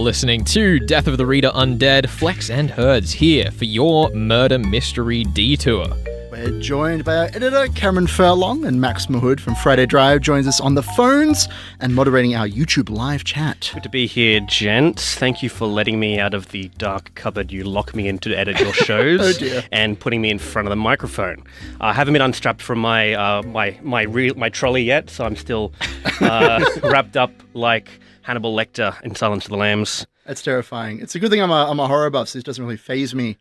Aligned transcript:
listening 0.00 0.44
to 0.44 0.78
Death 0.80 1.06
of 1.06 1.18
the 1.18 1.26
Reader 1.26 1.50
Undead, 1.50 2.08
Flex 2.08 2.50
and 2.50 2.70
Herds 2.70 3.12
here 3.12 3.50
for 3.50 3.64
your 3.64 4.10
murder 4.10 4.58
mystery 4.58 5.24
detour. 5.24 5.86
We're 6.30 6.58
joined 6.60 7.04
by 7.04 7.16
our 7.16 7.24
editor, 7.26 7.66
Cameron 7.74 8.06
Furlong, 8.06 8.64
and 8.64 8.80
Max 8.80 9.06
Mahood 9.06 9.40
from 9.40 9.54
Friday 9.56 9.84
Drive 9.84 10.20
joins 10.22 10.46
us 10.46 10.60
on 10.60 10.74
the 10.74 10.82
phones 10.82 11.48
and 11.80 11.94
moderating 11.94 12.34
our 12.34 12.46
YouTube 12.46 12.88
live 12.88 13.24
chat. 13.24 13.70
Good 13.74 13.82
to 13.82 13.88
be 13.90 14.06
here, 14.06 14.40
gents. 14.40 15.16
Thank 15.16 15.42
you 15.42 15.48
for 15.50 15.66
letting 15.66 16.00
me 16.00 16.18
out 16.18 16.32
of 16.32 16.48
the 16.50 16.68
dark 16.78 17.14
cupboard 17.14 17.52
you 17.52 17.64
lock 17.64 17.94
me 17.94 18.08
in 18.08 18.18
to 18.20 18.34
edit 18.34 18.58
your 18.60 18.72
shows 18.72 19.20
Oh, 19.20 19.38
dear. 19.38 19.64
and 19.72 19.98
putting 20.00 20.22
me 20.22 20.30
in 20.30 20.38
front 20.38 20.66
of 20.66 20.70
the 20.70 20.76
microphone. 20.76 21.42
I 21.80 21.92
haven't 21.92 22.12
been 22.14 22.22
unstrapped 22.22 22.62
from 22.62 22.78
my 22.78 23.12
uh, 23.12 23.42
my 23.42 23.76
my 23.82 24.02
real 24.02 24.34
my 24.36 24.48
trolley 24.48 24.82
yet, 24.84 25.10
so 25.10 25.24
I'm 25.26 25.36
still 25.36 25.72
uh, 26.20 26.64
wrapped 26.84 27.16
up 27.18 27.32
like 27.54 27.90
Hannibal 28.30 28.54
Lecter 28.54 29.02
in 29.02 29.16
Silence 29.16 29.46
of 29.46 29.50
the 29.50 29.56
Lambs. 29.56 30.06
That's 30.24 30.40
terrifying. 30.40 31.00
It's 31.00 31.16
a 31.16 31.18
good 31.18 31.32
thing 31.32 31.42
I'm 31.42 31.50
a, 31.50 31.68
I'm 31.68 31.80
a 31.80 31.88
horror 31.88 32.10
buff, 32.10 32.28
so 32.28 32.38
this 32.38 32.44
doesn't 32.44 32.62
really 32.62 32.76
phase 32.76 33.12
me. 33.12 33.38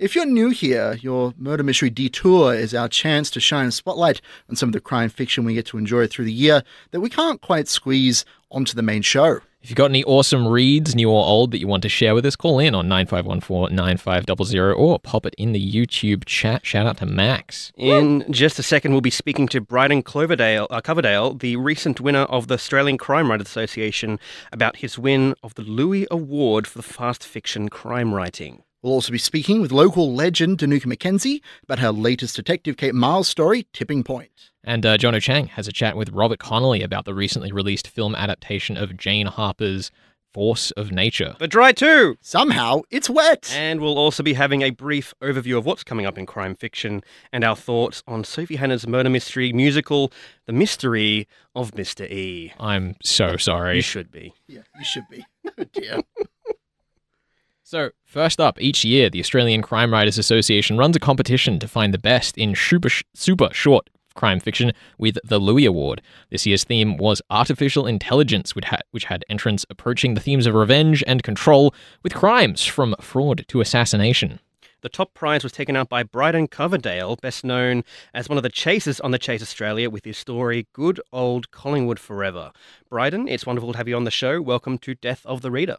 If 0.00 0.16
you're 0.16 0.26
new 0.26 0.50
here, 0.50 0.98
your 1.00 1.32
Murder 1.38 1.62
Mystery 1.62 1.90
Detour 1.90 2.52
is 2.52 2.74
our 2.74 2.88
chance 2.88 3.30
to 3.30 3.38
shine 3.38 3.68
a 3.68 3.70
spotlight 3.70 4.20
on 4.50 4.56
some 4.56 4.68
of 4.68 4.72
the 4.72 4.80
crime 4.80 5.10
fiction 5.10 5.44
we 5.44 5.54
get 5.54 5.66
to 5.66 5.78
enjoy 5.78 6.08
through 6.08 6.24
the 6.24 6.32
year 6.32 6.64
that 6.90 7.00
we 7.00 7.08
can't 7.08 7.40
quite 7.40 7.68
squeeze 7.68 8.24
onto 8.50 8.74
the 8.74 8.82
main 8.82 9.02
show. 9.02 9.38
If 9.62 9.70
you've 9.70 9.76
got 9.76 9.90
any 9.90 10.02
awesome 10.02 10.48
reads, 10.48 10.96
new 10.96 11.08
or 11.08 11.24
old, 11.24 11.52
that 11.52 11.60
you 11.60 11.68
want 11.68 11.84
to 11.84 11.88
share 11.88 12.16
with 12.16 12.26
us, 12.26 12.34
call 12.34 12.58
in 12.58 12.74
on 12.74 12.88
9514-9500 12.88 14.76
or 14.76 14.98
pop 14.98 15.24
it 15.24 15.36
in 15.38 15.52
the 15.52 15.72
YouTube 15.72 16.24
chat. 16.24 16.66
Shout 16.66 16.84
out 16.84 16.96
to 16.96 17.06
Max. 17.06 17.72
In 17.76 18.24
just 18.28 18.58
a 18.58 18.62
second, 18.64 18.90
we'll 18.90 19.00
be 19.00 19.10
speaking 19.10 19.46
to 19.48 19.60
Brydon 19.60 20.02
Cloverdale, 20.02 20.66
uh, 20.68 20.80
Coverdale, 20.80 21.34
the 21.34 21.54
recent 21.54 22.00
winner 22.00 22.22
of 22.22 22.48
the 22.48 22.54
Australian 22.54 22.98
Crime 22.98 23.30
Writers 23.30 23.46
Association, 23.46 24.18
about 24.50 24.78
his 24.78 24.98
win 24.98 25.36
of 25.44 25.54
the 25.54 25.62
Louie 25.62 26.08
Award 26.10 26.66
for 26.66 26.78
the 26.78 26.82
fast 26.82 27.24
fiction 27.24 27.68
crime 27.68 28.12
writing. 28.12 28.64
We'll 28.82 28.94
also 28.94 29.12
be 29.12 29.18
speaking 29.18 29.60
with 29.60 29.70
local 29.70 30.12
legend 30.12 30.58
Dinuka 30.58 30.86
McKenzie 30.86 31.40
about 31.62 31.78
her 31.78 31.92
latest 31.92 32.34
Detective 32.34 32.76
Kate 32.76 32.94
Miles 32.94 33.28
story, 33.28 33.68
Tipping 33.72 34.02
Point. 34.02 34.30
And 34.64 34.84
uh, 34.84 34.98
Jono 34.98 35.22
Chang 35.22 35.46
has 35.46 35.68
a 35.68 35.72
chat 35.72 35.96
with 35.96 36.10
Robert 36.10 36.40
Connolly 36.40 36.82
about 36.82 37.04
the 37.04 37.14
recently 37.14 37.52
released 37.52 37.86
film 37.86 38.16
adaptation 38.16 38.76
of 38.76 38.96
Jane 38.96 39.26
Harper's 39.26 39.92
Force 40.34 40.72
of 40.72 40.90
Nature. 40.90 41.36
But 41.38 41.50
Dry 41.50 41.70
too! 41.70 42.16
Somehow, 42.22 42.80
it's 42.90 43.08
wet! 43.08 43.54
And 43.54 43.80
we'll 43.80 43.98
also 43.98 44.22
be 44.24 44.32
having 44.32 44.62
a 44.62 44.70
brief 44.70 45.14
overview 45.22 45.58
of 45.58 45.64
what's 45.66 45.84
coming 45.84 46.06
up 46.06 46.18
in 46.18 46.26
crime 46.26 46.56
fiction 46.56 47.02
and 47.32 47.44
our 47.44 47.54
thoughts 47.54 48.02
on 48.08 48.24
Sophie 48.24 48.56
Hannah's 48.56 48.88
murder 48.88 49.10
mystery 49.10 49.52
musical, 49.52 50.10
The 50.46 50.52
Mystery 50.54 51.28
of 51.54 51.72
Mr. 51.72 52.10
E. 52.10 52.52
I'm 52.58 52.96
so 53.02 53.36
sorry. 53.36 53.76
You 53.76 53.82
should 53.82 54.10
be. 54.10 54.34
Yeah, 54.48 54.62
you 54.76 54.84
should 54.84 55.04
be. 55.08 55.24
Oh 55.58 55.64
dear. 55.72 56.00
So, 57.72 57.88
first 58.04 58.38
up, 58.38 58.60
each 58.60 58.84
year, 58.84 59.08
the 59.08 59.20
Australian 59.20 59.62
Crime 59.62 59.94
Writers 59.94 60.18
Association 60.18 60.76
runs 60.76 60.94
a 60.94 61.00
competition 61.00 61.58
to 61.58 61.66
find 61.66 61.94
the 61.94 61.98
best 61.98 62.36
in 62.36 62.54
super, 62.54 62.90
super 63.14 63.48
short 63.54 63.88
crime 64.14 64.40
fiction 64.40 64.72
with 64.98 65.16
the 65.24 65.38
Louie 65.38 65.64
Award. 65.64 66.02
This 66.28 66.44
year's 66.44 66.64
theme 66.64 66.98
was 66.98 67.22
artificial 67.30 67.86
intelligence, 67.86 68.54
which 68.54 68.66
had, 68.66 68.82
which 68.90 69.06
had 69.06 69.24
entrants 69.30 69.64
approaching 69.70 70.12
the 70.12 70.20
themes 70.20 70.44
of 70.44 70.54
revenge 70.54 71.02
and 71.06 71.22
control 71.22 71.74
with 72.02 72.12
crimes 72.12 72.62
from 72.62 72.94
fraud 73.00 73.46
to 73.48 73.62
assassination. 73.62 74.38
The 74.82 74.90
top 74.90 75.14
prize 75.14 75.42
was 75.42 75.52
taken 75.52 75.74
out 75.74 75.88
by 75.88 76.02
Brydon 76.02 76.48
Coverdale, 76.48 77.16
best 77.22 77.42
known 77.42 77.84
as 78.12 78.28
one 78.28 78.36
of 78.36 78.42
the 78.42 78.50
chasers 78.50 79.00
on 79.00 79.12
the 79.12 79.18
Chase 79.18 79.40
Australia 79.40 79.88
with 79.88 80.04
his 80.04 80.18
story 80.18 80.66
Good 80.74 81.00
Old 81.10 81.50
Collingwood 81.50 81.98
Forever. 81.98 82.52
Brydon, 82.90 83.28
it's 83.28 83.46
wonderful 83.46 83.72
to 83.72 83.78
have 83.78 83.88
you 83.88 83.96
on 83.96 84.04
the 84.04 84.10
show. 84.10 84.42
Welcome 84.42 84.76
to 84.76 84.94
Death 84.94 85.24
of 85.24 85.40
the 85.40 85.50
Reader. 85.50 85.78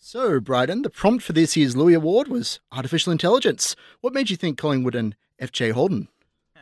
So, 0.00 0.38
Brydon, 0.38 0.82
the 0.82 0.90
prompt 0.90 1.24
for 1.24 1.32
this 1.32 1.56
year's 1.56 1.76
Louie 1.76 1.92
Award 1.92 2.28
was 2.28 2.60
artificial 2.70 3.10
intelligence. 3.10 3.74
What 4.00 4.14
made 4.14 4.30
you 4.30 4.36
think 4.36 4.56
Collingwood 4.56 4.94
and 4.94 5.16
F.J. 5.38 5.70
Holden? 5.70 6.08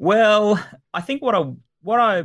Well, 0.00 0.64
I 0.94 1.00
think 1.00 1.22
what 1.22 1.34
I 1.34 1.42
what 1.82 1.98
I 1.98 2.22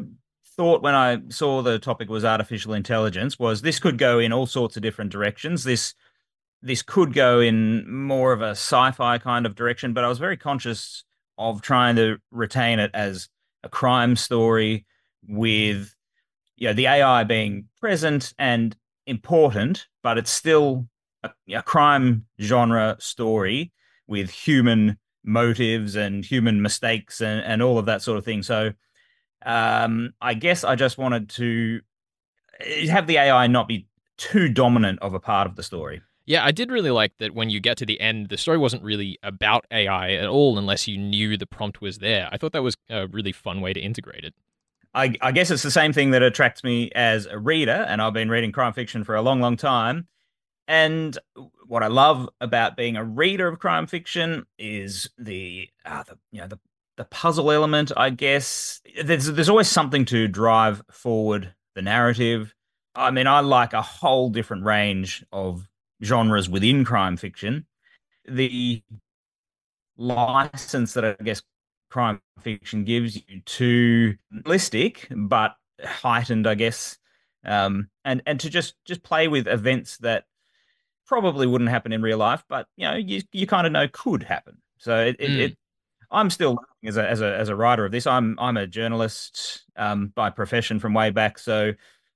thought 0.56 0.84
when 0.84 0.94
I 0.94 1.22
saw 1.30 1.64
the 1.64 1.80
topic 1.80 2.08
was 2.08 2.24
artificial 2.24 2.76
intelligence 2.76 3.40
was 3.40 3.64
this 3.64 3.80
could 3.80 3.98
go 3.98 4.20
in 4.20 4.32
all 4.32 4.46
sorts 4.46 4.78
of 4.78 4.84
different 4.84 5.12
directions. 5.12 5.64
This 5.64 5.96
this 6.62 6.84
could 6.84 7.14
go 7.14 7.40
in 7.40 7.92
more 7.92 8.32
of 8.32 8.44
a 8.44 8.52
sci-fi 8.52 9.18
kind 9.18 9.48
of 9.48 9.56
direction, 9.56 9.94
but 9.94 10.04
I 10.04 10.08
was 10.08 10.20
very 10.20 10.38
conscious 10.38 11.04
of 11.40 11.64
trying 11.64 11.96
to 11.96 12.18
retain 12.30 12.78
it 12.78 12.92
as 12.94 13.28
a 13.64 13.70
crime 13.70 14.16
story 14.16 14.86
with 15.28 15.96
you 16.56 16.68
know 16.68 16.74
the 16.74 16.86
AI 16.86 17.24
being 17.24 17.70
present 17.80 18.36
and 18.38 18.78
important, 19.06 19.88
but 20.02 20.18
it's 20.18 20.32
still 20.32 20.88
a, 21.24 21.32
a 21.54 21.62
crime 21.62 22.26
genre 22.40 22.96
story 23.00 23.72
with 24.08 24.30
human 24.30 24.98
motives 25.24 25.96
and 25.96 26.26
human 26.26 26.62
mistakes 26.62 27.22
and, 27.22 27.44
and 27.46 27.62
all 27.62 27.78
of 27.78 27.86
that 27.86 28.02
sort 28.02 28.18
of 28.18 28.26
thing. 28.26 28.44
So 28.44 28.74
um, 29.46 30.14
I 30.22 30.34
guess 30.34 30.64
I 30.64 30.76
just 30.76 30.98
wanted 30.98 31.30
to 31.32 31.82
eh, 32.60 32.88
have 32.88 33.08
the 33.08 33.18
AI 33.18 33.48
not 33.48 33.68
be 33.68 33.88
too 34.18 34.50
dominant 34.50 35.00
of 35.02 35.14
a 35.14 35.20
part 35.20 35.48
of 35.48 35.56
the 35.56 35.64
story. 35.64 36.02
Yeah, 36.26 36.46
I 36.46 36.52
did 36.52 36.72
really 36.72 36.92
like 36.92 37.18
that 37.20 37.34
when 37.34 37.50
you 37.50 37.60
get 37.60 37.78
to 37.78 37.86
the 37.86 38.00
end, 38.00 38.30
the 38.30 38.38
story 38.38 38.58
wasn't 38.58 38.84
really 38.84 39.20
about 39.24 39.66
AI 39.72 40.14
at 40.14 40.28
all 40.28 40.58
unless 40.58 40.88
you 40.88 40.98
knew 40.98 41.36
the 41.36 41.46
prompt 41.46 41.82
was 41.82 41.98
there. 41.98 42.30
I 42.32 42.38
thought 42.38 42.54
that 42.54 42.64
was 42.64 42.78
a 42.90 43.08
really 43.08 43.34
fun 43.34 43.60
way 43.60 43.74
to 43.74 43.80
integrate 43.80 44.24
it. 44.24 44.34
I, 44.94 45.16
I 45.22 45.32
guess 45.32 45.50
it's 45.50 45.64
the 45.64 45.72
same 45.72 45.94
thing 45.94 46.12
that 46.12 46.22
attracts 46.22 46.64
me 46.64 46.92
as 46.94 47.26
a 47.26 47.40
reader, 47.40 47.86
and 47.88 48.02
I've 48.02 48.14
been 48.14 48.30
reading 48.30 48.52
crime 48.52 48.74
fiction 48.74 49.04
for 49.04 49.16
a 49.16 49.22
long, 49.22 49.42
long 49.42 49.58
time. 49.58 50.08
And 50.68 51.18
what 51.68 51.84
I 51.84 51.88
love 51.88 52.30
about 52.40 52.78
being 52.78 52.96
a 52.96 53.04
reader 53.04 53.48
of 53.48 53.60
crime 53.60 53.88
fiction 53.88 54.46
is 54.58 55.10
the, 55.18 55.70
uh, 55.86 56.04
the 56.04 56.18
you 56.32 56.42
know 56.42 56.48
the 56.48 56.60
the 56.98 57.06
puzzle 57.06 57.52
element. 57.52 57.92
I 57.98 58.10
guess 58.12 58.82
there's 59.04 59.26
there's 59.28 59.50
always 59.50 59.68
something 59.68 60.06
to 60.06 60.28
drive 60.28 60.82
forward 60.92 61.54
the 61.76 61.82
narrative. 61.82 62.54
I 62.96 63.12
mean, 63.12 63.28
I 63.28 63.40
like 63.40 63.74
a 63.74 63.82
whole 63.82 64.30
different 64.30 64.64
range 64.64 65.26
of 65.32 65.68
genres 66.04 66.50
within 66.50 66.86
crime 66.86 67.18
fiction. 67.18 67.66
The 68.26 68.84
license 69.98 70.94
that 70.94 71.06
I 71.06 71.24
guess 71.24 71.42
crime 71.94 72.20
fiction 72.42 72.84
gives 72.84 73.16
you 73.16 73.42
to 73.46 74.16
realistic 74.32 75.08
but 75.16 75.56
heightened, 75.80 76.48
I 76.48 76.56
guess, 76.56 76.98
um, 77.46 77.90
and 78.04 78.24
and 78.26 78.40
to 78.40 78.50
just 78.50 78.74
just 78.84 79.04
play 79.04 79.28
with 79.28 79.48
events 79.48 79.98
that 80.00 80.26
probably 81.06 81.46
wouldn't 81.46 81.70
happen 81.70 81.94
in 81.94 82.02
real 82.02 82.18
life, 82.18 82.44
but 82.50 82.66
you 82.78 82.88
know 82.88 82.96
you 82.96 83.22
you 83.32 83.46
kind 83.46 83.68
of 83.68 83.74
know 83.74 83.88
could 83.88 84.24
happen. 84.24 84.58
So 84.80 85.06
it, 85.06 85.18
it, 85.20 85.30
Mm. 85.30 85.40
it 85.40 85.58
I'm 86.10 86.32
still 86.32 86.52
learning 86.52 86.88
as 86.88 86.98
a 86.98 87.08
as 87.08 87.22
a 87.22 87.38
as 87.38 87.50
a 87.50 87.56
writer 87.56 87.86
of 87.86 87.92
this. 87.92 88.08
I'm 88.08 88.40
I'm 88.40 88.58
a 88.58 88.66
journalist 88.66 89.64
um, 89.76 90.08
by 90.16 90.32
profession 90.32 90.80
from 90.80 90.96
way 90.96 91.12
back, 91.12 91.38
so 91.38 91.74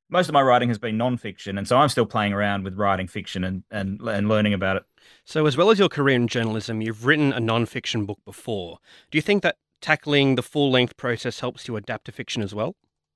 most 0.09 0.27
of 0.27 0.33
my 0.33 0.41
writing 0.41 0.69
has 0.69 0.79
been 0.79 0.97
nonfiction, 0.97 1.57
and 1.59 1.67
so 1.67 1.77
I'm 1.77 1.89
still 1.89 2.05
playing 2.07 2.33
around 2.33 2.63
with 2.63 2.73
writing 2.79 3.07
fiction 3.07 3.43
and 3.43 3.63
and 3.69 4.01
and 4.01 4.27
learning 4.27 4.55
about 4.55 4.77
it. 4.77 4.83
So, 5.23 5.45
as 5.45 5.55
well 5.55 5.69
as 5.69 5.77
your 5.77 5.89
career 5.89 6.15
in 6.15 6.27
journalism, 6.27 6.81
you've 6.81 7.05
written 7.05 7.31
a 7.31 7.39
non-fiction 7.39 8.05
book 8.05 8.19
before. 8.25 8.79
Do 9.11 9.17
you 9.17 9.21
think 9.21 9.43
that 9.43 9.57
tackling 9.81 10.35
the 10.35 10.43
full-length 10.43 10.97
process 10.97 11.39
helps 11.39 11.67
you 11.67 11.75
adapt 11.75 12.05
to 12.05 12.11
fiction 12.11 12.41
as 12.41 12.53
well? 12.53 12.75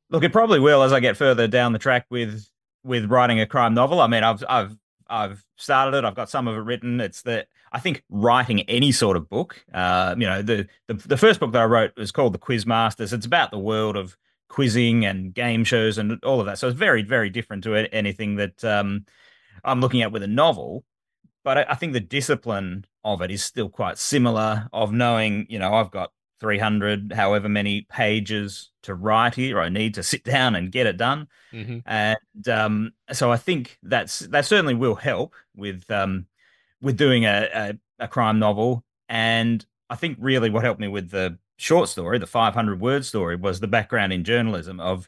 Look, 0.09 0.23
it 0.23 0.33
probably 0.33 0.59
will 0.59 0.83
as 0.83 0.91
I 0.91 0.99
get 0.99 1.17
further 1.17 1.47
down 1.47 1.73
the 1.73 1.79
track 1.79 2.05
with 2.09 2.47
with 2.83 3.05
writing 3.09 3.39
a 3.39 3.45
crime 3.45 3.73
novel. 3.73 4.01
I 4.01 4.07
mean, 4.07 4.23
I've 4.23 4.43
I've 4.49 4.75
I've 5.09 5.45
started 5.55 5.97
it. 5.97 6.03
I've 6.03 6.15
got 6.15 6.29
some 6.29 6.47
of 6.47 6.55
it 6.55 6.59
written. 6.59 6.99
It's 6.99 7.21
the 7.21 7.47
I 7.71 7.79
think 7.79 8.03
writing 8.09 8.61
any 8.61 8.91
sort 8.91 9.15
of 9.15 9.29
book. 9.29 9.63
Uh, 9.73 10.15
you 10.17 10.25
know, 10.25 10.41
the, 10.41 10.67
the 10.87 10.95
the 10.95 11.17
first 11.17 11.39
book 11.39 11.53
that 11.53 11.61
I 11.61 11.65
wrote 11.65 11.95
was 11.95 12.11
called 12.11 12.33
The 12.33 12.39
Quiz 12.39 12.65
Masters. 12.65 13.13
It's 13.13 13.25
about 13.25 13.51
the 13.51 13.59
world 13.59 13.95
of 13.95 14.17
quizzing 14.49 15.05
and 15.05 15.33
game 15.33 15.63
shows 15.63 15.97
and 15.97 16.21
all 16.25 16.41
of 16.41 16.45
that. 16.45 16.57
So 16.57 16.67
it's 16.67 16.77
very 16.77 17.03
very 17.03 17.29
different 17.29 17.63
to 17.63 17.75
anything 17.93 18.35
that 18.35 18.63
um, 18.65 19.05
I'm 19.63 19.79
looking 19.79 20.01
at 20.01 20.11
with 20.11 20.23
a 20.23 20.27
novel. 20.27 20.83
But 21.43 21.57
I, 21.57 21.65
I 21.69 21.75
think 21.75 21.93
the 21.93 22.01
discipline 22.01 22.85
of 23.03 23.21
it 23.21 23.31
is 23.31 23.43
still 23.43 23.69
quite 23.69 23.97
similar. 23.97 24.67
Of 24.73 24.91
knowing, 24.91 25.47
you 25.49 25.57
know, 25.57 25.73
I've 25.73 25.91
got 25.91 26.11
300, 26.41 27.13
however 27.13 27.47
many 27.47 27.83
pages 27.83 28.71
to 28.81 28.95
write 28.95 29.35
here. 29.35 29.61
I 29.61 29.69
need 29.69 29.93
to 29.93 30.03
sit 30.11 30.25
down 30.25 30.55
and 30.55 30.71
get 30.71 30.87
it 30.87 30.97
done. 30.97 31.27
Mm-hmm. 31.53 31.79
And 31.85 32.49
um, 32.49 32.91
so 33.13 33.31
I 33.31 33.37
think 33.37 33.77
that's 33.83 34.19
that 34.19 34.45
certainly 34.45 34.73
will 34.73 34.95
help 34.95 35.35
with 35.55 35.89
um, 35.89 36.25
with 36.81 36.97
doing 36.97 37.25
a, 37.25 37.47
a, 37.53 38.05
a 38.05 38.07
crime 38.09 38.39
novel. 38.39 38.83
And 39.07 39.65
I 39.89 39.95
think 39.95 40.17
really 40.19 40.49
what 40.49 40.63
helped 40.63 40.81
me 40.81 40.87
with 40.89 41.11
the 41.11 41.37
short 41.57 41.87
story, 41.89 42.17
the 42.17 42.27
500 42.27 42.81
word 42.81 43.05
story, 43.05 43.35
was 43.35 43.59
the 43.59 43.67
background 43.67 44.11
in 44.11 44.23
journalism 44.23 44.79
of 44.79 45.07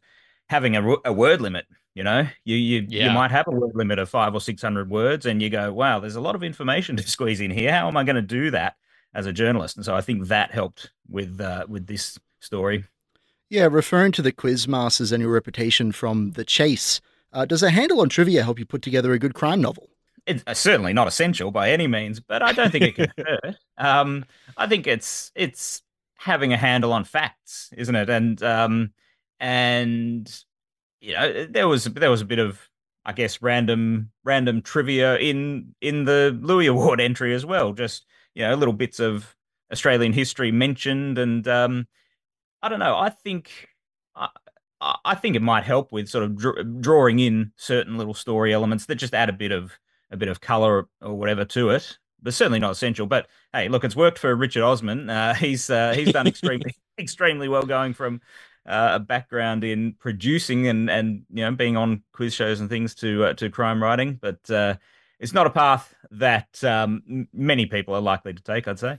having 0.49 0.75
a, 0.77 0.95
a 1.03 1.11
word 1.11 1.41
limit. 1.41 1.65
You 1.95 2.03
know, 2.03 2.27
you 2.45 2.55
you, 2.55 2.85
Yeah. 2.89 3.07
you 3.07 3.11
might 3.11 3.31
have 3.31 3.47
a 3.47 3.51
word 3.51 3.75
limit 3.75 3.99
of 3.99 4.09
five 4.09 4.33
or 4.33 4.41
six 4.41 4.61
hundred 4.61 4.89
words, 4.89 5.25
and 5.27 5.41
you 5.41 5.49
go, 5.49 5.71
"Wow, 5.73 5.99
there's 5.99 6.15
a 6.15 6.21
lot 6.21 6.35
of 6.35 6.43
information 6.43 6.95
to 6.97 7.07
squeeze 7.07 7.41
in 7.41 7.51
here. 7.51 7.71
How 7.71 7.87
am 7.87 7.97
I 7.97 8.03
going 8.03 8.15
to 8.15 8.21
do 8.21 8.51
that 8.51 8.75
as 9.13 9.25
a 9.25 9.33
journalist?" 9.33 9.75
And 9.77 9.85
so 9.85 9.95
I 9.95 10.01
think 10.01 10.27
that 10.27 10.51
helped 10.51 10.91
with 11.09 11.39
uh, 11.41 11.65
with 11.67 11.87
this 11.87 12.19
story. 12.39 12.85
Yeah, 13.49 13.67
referring 13.69 14.11
to 14.13 14.21
the 14.21 14.31
quiz 14.31 14.67
masters 14.67 15.11
and 15.11 15.21
your 15.21 15.31
reputation 15.31 15.91
from 15.91 16.31
The 16.31 16.45
Chase, 16.45 17.01
Uh, 17.31 17.45
does 17.45 17.63
a 17.63 17.69
handle 17.69 18.01
on 18.01 18.09
trivia 18.09 18.43
help 18.43 18.59
you 18.59 18.65
put 18.65 18.81
together 18.81 19.11
a 19.13 19.19
good 19.19 19.33
crime 19.33 19.61
novel? 19.61 19.89
It's 20.25 20.43
uh, 20.47 20.53
certainly 20.53 20.93
not 20.93 21.07
essential 21.07 21.51
by 21.51 21.71
any 21.71 21.87
means, 21.87 22.19
but 22.19 22.41
I 22.41 22.51
don't 22.53 22.71
think 22.71 22.83
it 22.85 22.95
can 22.95 23.11
hurt. 23.25 23.55
Um, 23.77 24.25
I 24.57 24.67
think 24.67 24.87
it's 24.87 25.31
it's 25.35 25.81
having 26.17 26.53
a 26.53 26.57
handle 26.57 26.93
on 26.93 27.03
facts, 27.03 27.69
isn't 27.75 27.95
it? 27.95 28.09
And 28.09 28.41
um, 28.43 28.93
and 29.39 30.43
you 31.01 31.13
know, 31.13 31.45
there 31.45 31.67
was 31.67 31.83
there 31.85 32.11
was 32.11 32.21
a 32.21 32.25
bit 32.25 32.39
of 32.39 32.69
I 33.05 33.11
guess 33.13 33.41
random 33.41 34.11
random 34.23 34.61
trivia 34.61 35.17
in 35.17 35.75
in 35.81 36.05
the 36.05 36.37
Louie 36.41 36.67
Award 36.67 37.01
entry 37.01 37.33
as 37.35 37.45
well. 37.45 37.73
Just 37.73 38.05
you 38.35 38.43
know, 38.43 38.55
little 38.55 38.73
bits 38.73 38.99
of 38.99 39.35
Australian 39.71 40.13
history 40.13 40.51
mentioned, 40.51 41.17
and 41.17 41.47
um, 41.47 41.87
I 42.61 42.69
don't 42.69 42.79
know. 42.79 42.97
I 42.97 43.09
think 43.09 43.69
I, 44.15 44.29
I 44.81 45.15
think 45.15 45.35
it 45.35 45.41
might 45.41 45.63
help 45.63 45.91
with 45.91 46.09
sort 46.09 46.23
of 46.23 46.37
dr- 46.37 46.81
drawing 46.81 47.19
in 47.19 47.51
certain 47.55 47.97
little 47.97 48.13
story 48.13 48.53
elements 48.53 48.85
that 48.87 48.95
just 48.95 49.13
add 49.13 49.29
a 49.29 49.33
bit 49.33 49.51
of 49.51 49.73
a 50.11 50.17
bit 50.17 50.29
of 50.29 50.41
color 50.41 50.87
or 51.01 51.13
whatever 51.13 51.45
to 51.45 51.69
it. 51.69 51.97
But 52.21 52.33
certainly 52.33 52.59
not 52.59 52.71
essential. 52.71 53.05
But 53.05 53.27
hey, 53.51 53.67
look, 53.67 53.83
it's 53.83 53.95
worked 53.95 54.17
for 54.17 54.33
Richard 54.35 54.63
Osman. 54.63 55.09
Uh, 55.09 55.33
he's 55.33 55.69
uh, 55.69 55.93
he's 55.93 56.11
done 56.11 56.27
extremely 56.27 56.75
extremely 56.99 57.47
well 57.47 57.63
going 57.63 57.93
from 57.93 58.21
uh, 58.65 58.91
a 58.93 58.99
background 58.99 59.63
in 59.63 59.93
producing 59.93 60.67
and 60.67 60.89
and 60.89 61.25
you 61.29 61.43
know 61.43 61.51
being 61.51 61.77
on 61.77 62.03
quiz 62.13 62.33
shows 62.33 62.59
and 62.59 62.69
things 62.69 62.95
to 62.95 63.25
uh, 63.25 63.33
to 63.33 63.49
crime 63.49 63.81
writing, 63.81 64.19
but 64.21 64.49
uh, 64.49 64.75
it's 65.19 65.33
not 65.33 65.47
a 65.47 65.49
path 65.49 65.93
that 66.11 66.63
um, 66.63 67.27
many 67.33 67.65
people 67.65 67.93
are 67.95 68.01
likely 68.01 68.33
to 68.33 68.43
take. 68.43 68.67
I'd 68.67 68.79
say. 68.79 68.97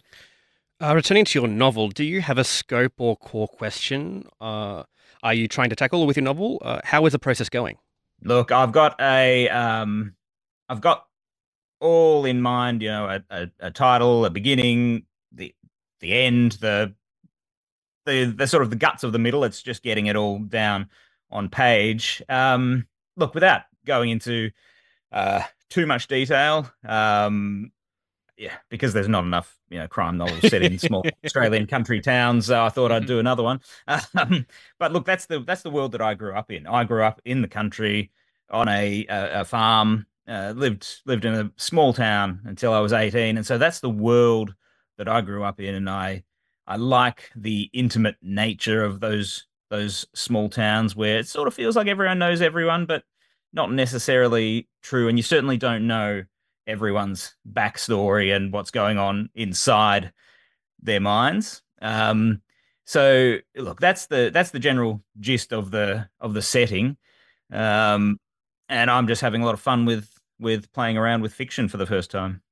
Uh, 0.81 0.95
returning 0.95 1.25
to 1.25 1.39
your 1.39 1.49
novel, 1.49 1.89
do 1.89 2.05
you 2.05 2.21
have 2.21 2.37
a 2.37 2.45
scope 2.45 2.95
or 2.99 3.17
core 3.17 3.47
question? 3.47 4.29
Uh, 4.41 4.83
are 5.23 5.33
you 5.33 5.47
trying 5.47 5.71
to 5.71 5.77
tackle 5.77 6.07
with 6.07 6.17
your 6.17 6.25
novel? 6.25 6.59
Uh, 6.63 6.81
how 6.85 7.07
is 7.07 7.13
the 7.13 7.19
process 7.19 7.49
going? 7.49 7.79
Look, 8.23 8.51
I've 8.51 8.73
got 8.73 9.01
a, 9.01 9.49
um, 9.49 10.15
I've 10.69 10.81
got 10.81 11.07
all 11.81 12.25
in 12.25 12.43
mind. 12.43 12.83
You 12.83 12.89
know, 12.89 13.07
a, 13.09 13.25
a, 13.31 13.51
a 13.61 13.71
title, 13.71 14.25
a 14.25 14.31
beginning, 14.31 15.05
the 15.33 15.55
the 16.01 16.13
end, 16.13 16.53
the 16.53 16.95
the 18.05 18.35
the 18.37 18.47
sort 18.47 18.63
of 18.63 18.71
the 18.71 18.77
guts 18.77 19.05
of 19.05 19.13
the 19.13 19.19
middle. 19.19 19.45
It's 19.45 19.63
just 19.63 19.83
getting 19.83 20.07
it 20.07 20.17
all 20.17 20.39
down 20.39 20.89
on 21.31 21.49
page. 21.49 22.23
Um, 22.29 22.87
look, 23.17 23.35
without 23.35 23.63
going 23.87 24.11
into 24.11 24.51
uh, 25.13 25.43
too 25.75 25.87
much 25.87 26.07
detail, 26.07 26.71
um, 26.87 27.73
yeah, 28.37 28.55
because 28.69 28.93
there's 28.93 29.09
not 29.09 29.25
enough, 29.25 29.57
you 29.71 29.79
know, 29.79 29.89
crime 29.89 30.17
novels 30.17 30.49
set 30.49 30.63
in 30.63 30.79
small 30.79 31.05
Australian 31.25 31.67
country 31.67 32.01
towns. 32.01 32.49
Uh, 32.49 32.65
I 32.65 32.69
thought 32.69 32.93
I'd 32.93 33.03
mm-hmm. 33.03 33.09
do 33.09 33.19
another 33.19 33.43
one. 33.43 33.61
Um, 34.17 34.47
but 34.79 34.93
look, 34.93 35.05
that's 35.05 35.27
the 35.27 35.41
that's 35.41 35.63
the 35.63 35.71
world 35.71 35.93
that 35.93 36.01
I 36.01 36.15
grew 36.15 36.35
up 36.35 36.51
in. 36.51 36.67
I 36.67 36.85
grew 36.85 37.03
up 37.03 37.21
in 37.25 37.43
the 37.43 37.49
country 37.49 38.13
on 38.51 38.69
a 38.69 39.05
a, 39.09 39.41
a 39.41 39.45
farm. 39.45 40.07
Uh, 40.27 40.55
lived 40.57 41.03
lived 41.05 41.25
in 41.25 41.35
a 41.35 41.51
small 41.57 41.93
town 41.93 42.41
until 42.45 42.73
I 42.73 42.81
was 42.81 42.93
18, 42.93 43.37
and 43.37 43.47
so 43.47 43.59
that's 43.59 43.81
the 43.81 43.91
world 43.91 44.55
that 44.97 45.09
I 45.09 45.21
grew 45.21 45.43
up 45.43 45.61
in. 45.61 45.75
And 45.75 45.91
I 45.91 46.23
I 46.67 46.77
like 46.77 47.31
the 47.37 47.69
intimate 47.73 48.17
nature 48.23 48.85
of 48.85 49.01
those 49.01 49.47
those 49.71 50.07
small 50.15 50.49
towns 50.49 50.95
where 50.95 51.19
it 51.19 51.27
sort 51.27 51.49
of 51.49 51.55
feels 51.55 51.77
like 51.77 51.89
everyone 51.89 52.19
knows 52.19 52.41
everyone, 52.41 52.87
but 52.87 53.03
not 53.55 53.73
necessarily 53.73 54.69
true. 54.83 55.09
And 55.09 55.19
you 55.19 55.23
certainly 55.23 55.57
don't 55.57 55.87
know 55.87 56.25
everyone's 56.67 57.35
backstory 57.51 58.35
and 58.35 58.53
what's 58.53 58.71
going 58.71 58.99
on 58.99 59.31
inside 59.35 60.13
their 60.83 61.01
minds. 61.01 61.63
Um, 61.81 62.43
so 62.85 63.39
look, 63.57 63.81
that's 63.81 64.07
the 64.07 64.31
that's 64.33 64.51
the 64.51 64.59
general 64.59 65.03
gist 65.19 65.53
of 65.53 65.71
the 65.71 66.09
of 66.21 66.35
the 66.35 66.43
setting, 66.43 66.99
um, 67.51 68.19
and 68.69 68.91
I'm 68.91 69.07
just 69.07 69.23
having 69.23 69.43
a 69.43 69.47
lot 69.47 69.55
of 69.55 69.61
fun 69.61 69.87
with 69.87 70.11
with 70.39 70.71
playing 70.73 70.99
around 70.99 71.23
with 71.23 71.33
fiction 71.33 71.69
for 71.69 71.79
the 71.79 71.87
first 71.87 72.11
time. 72.11 72.43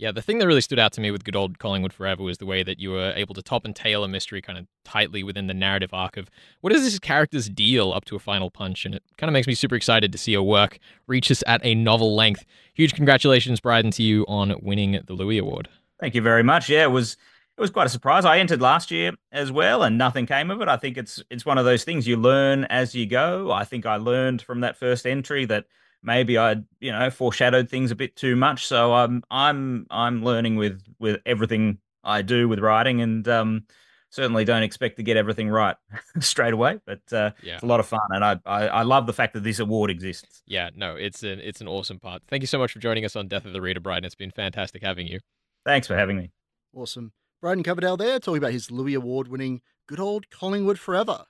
Yeah, 0.00 0.12
the 0.12 0.22
thing 0.22 0.38
that 0.38 0.46
really 0.46 0.62
stood 0.62 0.78
out 0.78 0.94
to 0.94 1.00
me 1.02 1.10
with 1.10 1.24
good 1.24 1.36
old 1.36 1.58
Collingwood 1.58 1.92
Forever 1.92 2.22
was 2.22 2.38
the 2.38 2.46
way 2.46 2.62
that 2.62 2.80
you 2.80 2.90
were 2.92 3.12
able 3.14 3.34
to 3.34 3.42
top 3.42 3.66
and 3.66 3.76
tail 3.76 4.02
a 4.02 4.08
mystery 4.08 4.40
kind 4.40 4.58
of 4.58 4.66
tightly 4.82 5.22
within 5.22 5.46
the 5.46 5.52
narrative 5.52 5.92
arc 5.92 6.16
of 6.16 6.30
what 6.62 6.72
is 6.72 6.82
this 6.82 6.98
character's 6.98 7.50
deal 7.50 7.92
up 7.92 8.06
to 8.06 8.16
a 8.16 8.18
final 8.18 8.50
punch. 8.50 8.86
And 8.86 8.94
it 8.94 9.02
kind 9.18 9.28
of 9.28 9.34
makes 9.34 9.46
me 9.46 9.54
super 9.54 9.74
excited 9.74 10.10
to 10.10 10.16
see 10.16 10.32
your 10.32 10.42
work 10.42 10.78
reach 11.06 11.30
us 11.30 11.44
at 11.46 11.60
a 11.62 11.74
novel 11.74 12.16
length. 12.16 12.46
Huge 12.72 12.94
congratulations, 12.94 13.60
Brydon, 13.60 13.90
to 13.90 14.02
you 14.02 14.24
on 14.26 14.54
winning 14.62 15.02
the 15.06 15.12
Louie 15.12 15.36
Award. 15.36 15.68
Thank 16.00 16.14
you 16.14 16.22
very 16.22 16.42
much. 16.42 16.70
Yeah, 16.70 16.84
it 16.84 16.92
was 16.92 17.18
it 17.58 17.60
was 17.60 17.68
quite 17.68 17.86
a 17.86 17.90
surprise. 17.90 18.24
I 18.24 18.38
entered 18.38 18.62
last 18.62 18.90
year 18.90 19.12
as 19.32 19.52
well, 19.52 19.82
and 19.82 19.98
nothing 19.98 20.24
came 20.24 20.50
of 20.50 20.62
it. 20.62 20.68
I 20.68 20.78
think 20.78 20.96
it's 20.96 21.22
it's 21.28 21.44
one 21.44 21.58
of 21.58 21.66
those 21.66 21.84
things 21.84 22.08
you 22.08 22.16
learn 22.16 22.64
as 22.64 22.94
you 22.94 23.04
go. 23.04 23.52
I 23.52 23.64
think 23.64 23.84
I 23.84 23.96
learned 23.96 24.40
from 24.40 24.60
that 24.60 24.78
first 24.78 25.04
entry 25.04 25.44
that 25.44 25.66
maybe 26.02 26.38
I, 26.38 26.56
you 26.80 26.92
know, 26.92 27.10
foreshadowed 27.10 27.68
things 27.68 27.90
a 27.90 27.96
bit 27.96 28.16
too 28.16 28.36
much. 28.36 28.66
So 28.66 28.94
I'm 28.94 29.22
I'm 29.30 29.86
I'm 29.90 30.24
learning 30.24 30.56
with 30.56 30.82
with 30.98 31.20
everything 31.26 31.78
I 32.04 32.22
do 32.22 32.48
with 32.48 32.58
writing, 32.58 33.00
and 33.00 33.26
um, 33.28 33.64
certainly 34.10 34.44
don't 34.44 34.62
expect 34.62 34.96
to 34.96 35.02
get 35.02 35.16
everything 35.16 35.48
right 35.48 35.76
straight 36.20 36.52
away. 36.52 36.80
But 36.84 37.00
uh, 37.12 37.30
yeah. 37.42 37.54
it's 37.54 37.62
a 37.62 37.66
lot 37.66 37.80
of 37.80 37.86
fun, 37.86 38.00
and 38.10 38.24
I, 38.24 38.38
I, 38.44 38.68
I 38.68 38.82
love 38.82 39.06
the 39.06 39.12
fact 39.12 39.34
that 39.34 39.44
this 39.44 39.58
award 39.58 39.90
exists. 39.90 40.42
Yeah, 40.46 40.70
no, 40.74 40.96
it's 40.96 41.22
an 41.22 41.40
it's 41.40 41.60
an 41.60 41.68
awesome 41.68 41.98
part. 41.98 42.22
Thank 42.28 42.42
you 42.42 42.48
so 42.48 42.58
much 42.58 42.72
for 42.72 42.78
joining 42.78 43.04
us 43.04 43.16
on 43.16 43.28
Death 43.28 43.44
of 43.44 43.52
the 43.52 43.60
Reader, 43.60 43.80
Brian. 43.80 44.04
It's 44.04 44.14
been 44.14 44.30
fantastic 44.30 44.82
having 44.82 45.06
you. 45.06 45.20
Thanks 45.64 45.86
for 45.86 45.96
having 45.96 46.16
me. 46.16 46.30
Awesome. 46.74 47.12
Brydon 47.40 47.64
Coverdale 47.64 47.96
there 47.96 48.18
talking 48.18 48.38
about 48.38 48.52
his 48.52 48.70
Louie 48.70 48.94
Award 48.94 49.28
winning 49.28 49.62
Good 49.86 50.00
Old 50.00 50.28
Collingwood 50.30 50.78
Forever. 50.78 51.24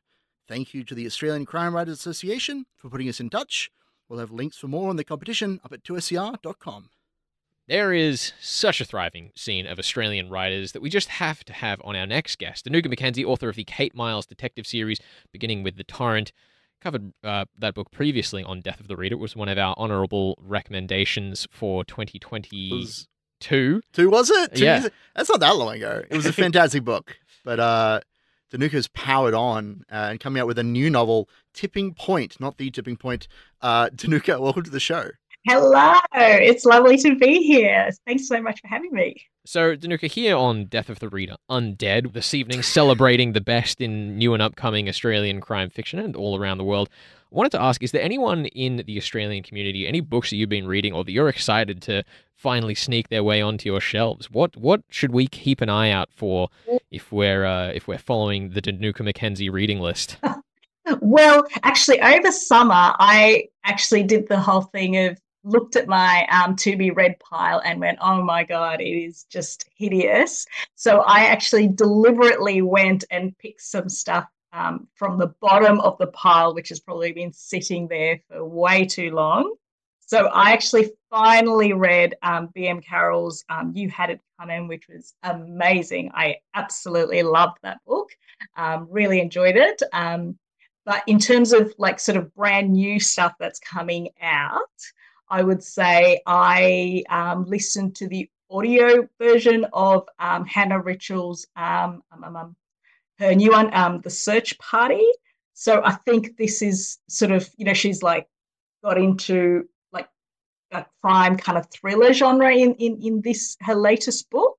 Thank 0.49 0.75
you 0.75 0.82
to 0.84 0.94
the 0.94 1.06
Australian 1.06 1.46
Crime 1.46 1.75
Writers 1.75 1.99
Association 1.99 2.67
for 2.76 2.90
putting 2.90 3.08
us 3.08 3.20
in 3.20 3.31
touch. 3.31 3.70
We'll 4.10 4.18
have 4.18 4.32
links 4.32 4.56
for 4.56 4.66
more 4.66 4.90
on 4.90 4.96
the 4.96 5.04
competition 5.04 5.60
up 5.64 5.72
at 5.72 5.84
2SER.com. 5.84 6.90
There 7.68 7.92
is 7.92 8.32
such 8.40 8.80
a 8.80 8.84
thriving 8.84 9.30
scene 9.36 9.68
of 9.68 9.78
Australian 9.78 10.28
writers 10.28 10.72
that 10.72 10.82
we 10.82 10.90
just 10.90 11.08
have 11.08 11.44
to 11.44 11.52
have 11.52 11.80
on 11.84 11.94
our 11.94 12.06
next 12.06 12.40
guest. 12.40 12.66
Dinuka 12.66 12.86
McKenzie, 12.86 13.24
author 13.24 13.48
of 13.48 13.54
the 13.54 13.62
Kate 13.62 13.94
Miles 13.94 14.26
detective 14.26 14.66
series, 14.66 14.98
beginning 15.30 15.62
with 15.62 15.76
The 15.76 15.84
Torrent, 15.84 16.32
covered 16.80 17.12
uh, 17.22 17.44
that 17.56 17.74
book 17.74 17.92
previously 17.92 18.42
on 18.42 18.62
Death 18.62 18.80
of 18.80 18.88
the 18.88 18.96
Reader. 18.96 19.14
It 19.14 19.20
was 19.20 19.36
one 19.36 19.48
of 19.48 19.58
our 19.58 19.76
honourable 19.78 20.36
recommendations 20.40 21.46
for 21.52 21.84
2022. 21.84 22.84
Two, 23.38 23.80
two 23.92 24.10
was 24.10 24.28
it? 24.28 24.56
Two 24.56 24.64
yeah, 24.64 24.80
years? 24.80 24.90
that's 25.14 25.30
not 25.30 25.38
that 25.38 25.56
long 25.56 25.76
ago. 25.76 26.02
It 26.10 26.16
was 26.16 26.26
a 26.26 26.32
fantastic 26.32 26.82
book, 26.82 27.16
but 27.44 27.60
uh, 27.60 28.00
Dinuka's 28.50 28.88
powered 28.88 29.35
on 29.35 29.85
uh, 29.91 30.08
and 30.11 30.20
coming 30.20 30.41
out 30.41 30.47
with 30.47 30.58
a 30.58 30.64
new 30.64 30.91
novel, 30.91 31.29
Tipping 31.55 31.94
Point, 31.94 32.41
not 32.41 32.58
the 32.58 32.70
Tipping 32.70 32.96
Point. 32.96 33.29
Uh, 33.63 33.89
Dinuka, 33.94 34.41
welcome 34.41 34.65
to 34.65 34.70
the 34.70 34.81
show. 34.81 35.10
Hello, 35.46 35.94
it's 36.13 36.67
lovely 36.67 36.98
to 36.98 37.17
be 37.17 37.43
here. 37.43 37.91
Thanks 38.06 38.29
so 38.29 38.43
much 38.43 38.60
for 38.60 38.69
having 38.69 38.93
me. 38.93 39.17
So, 39.46 39.74
Dinuka, 39.74 40.06
here 40.06 40.36
on 40.36 40.67
Death 40.67 40.91
of 40.91 40.98
the 40.98 41.08
Reader, 41.08 41.36
Undead, 41.48 42.13
this 42.13 42.34
evening 42.34 42.63
celebrating 42.63 43.32
the 43.32 43.41
best 43.41 43.81
in 43.81 44.19
new 44.19 44.34
and 44.34 44.43
upcoming 44.43 44.86
Australian 44.86 45.41
crime 45.41 45.70
fiction 45.70 45.98
and 45.98 46.15
all 46.15 46.39
around 46.39 46.58
the 46.58 46.65
world. 46.65 46.91
Wanted 47.31 47.53
to 47.53 47.63
ask, 47.63 47.82
is 47.82 47.93
there 47.93 48.03
anyone 48.03 48.46
in 48.46 48.82
the 48.87 48.96
Australian 48.96 49.43
community, 49.43 49.87
any 49.87 50.01
books 50.01 50.31
that 50.31 50.37
you've 50.37 50.49
been 50.49 50.67
reading 50.67 50.93
or 50.93 51.05
that 51.05 51.13
you're 51.13 51.29
excited 51.29 51.81
to 51.82 52.03
finally 52.34 52.75
sneak 52.75 53.08
their 53.08 53.22
way 53.22 53.41
onto 53.41 53.69
your 53.69 53.81
shelves? 53.81 54.31
What 54.31 54.56
what 54.56 54.82
should 54.91 55.13
we 55.13 55.27
keep 55.29 55.60
an 55.60 55.69
eye 55.69 55.91
out 55.91 56.10
for 56.13 56.49
if 56.91 57.13
we're 57.13 57.44
uh, 57.44 57.69
if 57.69 57.87
we're 57.87 57.99
following 57.99 58.51
the 58.51 58.60
Dinuka 58.60 59.03
McKenzie 59.03 59.51
reading 59.51 59.81
list? 59.81 60.17
well, 61.01 61.44
actually, 61.63 62.01
over 62.01 62.32
summer, 62.32 62.94
I 62.99 63.49
actually 63.65 64.03
did 64.03 64.29
the 64.29 64.41
whole 64.41 64.63
thing 64.63 64.96
of 64.96 65.19
looked 65.44 65.77
at 65.77 65.89
my 65.89 66.27
um, 66.31 66.55
to 66.56 66.77
be 66.77 66.91
read 66.91 67.19
pile 67.20 67.63
and 67.65 67.81
went, 67.81 67.99
oh 68.01 68.22
my 68.22 68.44
God, 68.44 68.81
it 68.81 68.84
is 68.84 69.25
just 69.31 69.69
hideous. 69.75 70.46
So 70.75 71.01
I 71.01 71.27
actually 71.27 71.69
deliberately 71.69 72.60
went 72.63 73.05
and 73.10 73.37
picked 73.39 73.63
some 73.63 73.89
stuff 73.89 74.27
um, 74.52 74.88
from 74.94 75.19
the 75.19 75.34
bottom 75.40 75.80
of 75.80 75.96
the 75.98 76.08
pile, 76.08 76.54
which 76.54 76.69
has 76.70 76.80
probably 76.80 77.12
been 77.12 77.32
sitting 77.32 77.88
there 77.88 78.20
for 78.28 78.44
way 78.44 78.84
too 78.84 79.10
long. 79.10 79.54
So 80.00 80.26
I 80.26 80.50
actually 80.50 80.90
finally 81.08 81.72
read 81.72 82.16
um, 82.22 82.48
B.M. 82.52 82.80
Carroll's 82.80 83.44
um, 83.48 83.72
You 83.76 83.88
Had 83.88 84.10
It 84.10 84.20
Coming, 84.40 84.66
which 84.66 84.88
was 84.88 85.14
amazing. 85.22 86.10
I 86.14 86.38
absolutely 86.54 87.22
loved 87.22 87.58
that 87.62 87.78
book, 87.86 88.08
um, 88.56 88.88
really 88.90 89.20
enjoyed 89.20 89.56
it. 89.56 89.80
Um, 89.92 90.36
but 90.84 91.04
in 91.06 91.20
terms 91.20 91.52
of 91.52 91.72
like 91.78 92.00
sort 92.00 92.16
of 92.16 92.34
brand 92.34 92.72
new 92.72 92.98
stuff 92.98 93.34
that's 93.38 93.60
coming 93.60 94.08
out, 94.20 94.58
I 95.28 95.42
would 95.42 95.62
say 95.62 96.20
I 96.26 97.04
um, 97.08 97.44
listened 97.44 97.94
to 97.96 98.08
the 98.08 98.28
audio 98.50 99.08
version 99.20 99.64
of 99.72 100.08
um, 100.19 100.44
Hannah 100.44 100.82
Richell's 100.82 101.46
um, 101.54 102.02
her 103.20 103.34
new 103.34 103.53
one, 103.53 103.72
um, 103.74 104.00
The 104.00 104.10
Search 104.10 104.58
Party. 104.58 105.06
So 105.55 105.82
I 105.84 105.93
think 105.93 106.36
this 106.36 106.62
is 106.62 106.98
sort 107.08 107.31
of, 107.31 107.48
you 107.56 107.67
know, 107.67 107.74
she's 107.74 108.03
like 108.03 108.27
got 108.82 108.98
into 108.98 109.69
like 109.93 110.08
a 110.72 110.86
crime 111.00 111.36
kind 111.36 111.58
of 111.58 111.67
thriller 111.70 112.12
genre 112.15 112.50
in, 112.50 112.74
in, 112.74 113.00
in 113.03 113.20
this, 113.20 113.56
her 113.60 113.74
latest 113.74 114.31
book. 114.31 114.56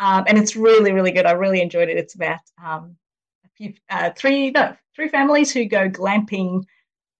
Um, 0.00 0.24
and 0.26 0.36
it's 0.36 0.56
really, 0.56 0.92
really 0.92 1.12
good. 1.12 1.24
I 1.24 1.32
really 1.32 1.62
enjoyed 1.62 1.88
it. 1.88 1.96
It's 1.96 2.16
about 2.16 2.40
um, 2.62 2.96
a 3.44 3.48
few, 3.56 3.74
uh, 3.88 4.10
three, 4.16 4.50
no, 4.50 4.76
three 4.96 5.08
families 5.08 5.52
who 5.52 5.66
go 5.66 5.88
glamping 5.88 6.64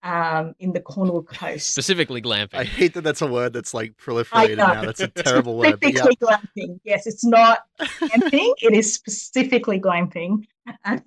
um, 0.05 0.55
in 0.61 0.73
the 0.73 0.81
Cornwall 0.81 1.23
coast. 1.23 1.71
Specifically 1.71 2.23
glamping. 2.23 2.55
I 2.55 2.65
hate 2.65 2.95
that 2.95 3.01
that's 3.03 3.23
a 3.23 3.27
word 3.27 3.53
that's 3.55 3.75
like 3.75 3.95
I 3.99 4.03
proliferated 4.11 4.59
now. 4.59 4.83
That's 4.85 5.01
a 5.01 5.09
terrible 5.09 5.57
word. 5.57 5.81
But 5.81 5.95
yeah. 5.95 6.03
Specifically 6.03 6.27
glamping. 6.29 6.81
Yes, 6.85 7.07
it's 7.07 7.25
not 7.25 7.61
glamping. 7.81 8.53
it 8.63 8.73
is 8.75 8.95
specifically 8.95 9.81
glamping. 9.81 10.45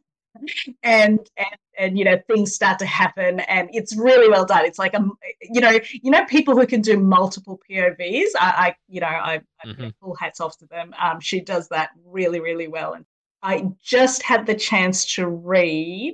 And 0.83 1.19
and 1.35 1.49
and 1.79 1.97
you 1.97 2.05
know 2.05 2.19
things 2.27 2.53
start 2.53 2.77
to 2.77 2.85
happen 2.85 3.39
and 3.39 3.69
it's 3.73 3.97
really 3.97 4.29
well 4.29 4.45
done 4.45 4.65
it's 4.65 4.77
like 4.77 4.93
a 4.93 5.03
you 5.41 5.59
know 5.59 5.79
you 5.91 6.11
know 6.11 6.23
people 6.25 6.55
who 6.55 6.67
can 6.67 6.79
do 6.79 6.95
multiple 6.99 7.59
povs 7.67 7.97
i, 8.39 8.67
I 8.67 8.75
you 8.87 9.01
know 9.01 9.07
i, 9.07 9.41
I 9.63 9.67
Mhm. 9.67 9.93
full 9.99 10.13
hats 10.15 10.39
off 10.39 10.55
to 10.59 10.67
them 10.67 10.93
um, 11.01 11.19
she 11.21 11.41
does 11.41 11.67
that 11.69 11.89
really 12.05 12.39
really 12.39 12.67
well 12.67 12.93
and 12.93 13.03
i 13.41 13.67
just 13.83 14.21
had 14.21 14.45
the 14.45 14.53
chance 14.53 15.15
to 15.15 15.27
read 15.27 16.13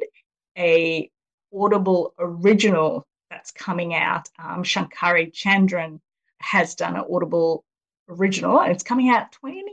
a 0.58 1.12
audible 1.56 2.14
original 2.20 3.06
that's 3.30 3.52
coming 3.52 3.94
out 3.94 4.30
um, 4.40 4.64
shankari 4.64 5.32
chandran 5.32 6.00
has 6.40 6.76
done 6.76 6.96
an 6.96 7.04
audible 7.12 7.64
original 8.10 8.60
and 8.62 8.72
it's 8.72 8.84
coming 8.84 9.10
out 9.10 9.36
20th 9.44 9.64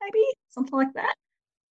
maybe 0.00 0.24
something 0.48 0.78
like 0.78 0.92
that 0.94 1.14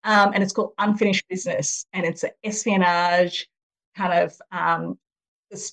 um, 0.08 0.32
and 0.34 0.42
it's 0.42 0.54
called 0.54 0.72
Unfinished 0.78 1.28
Business, 1.28 1.86
and 1.92 2.06
it's 2.06 2.24
an 2.24 2.32
espionage 2.42 3.48
kind 3.96 4.24
of 4.24 4.34
um, 4.54 4.98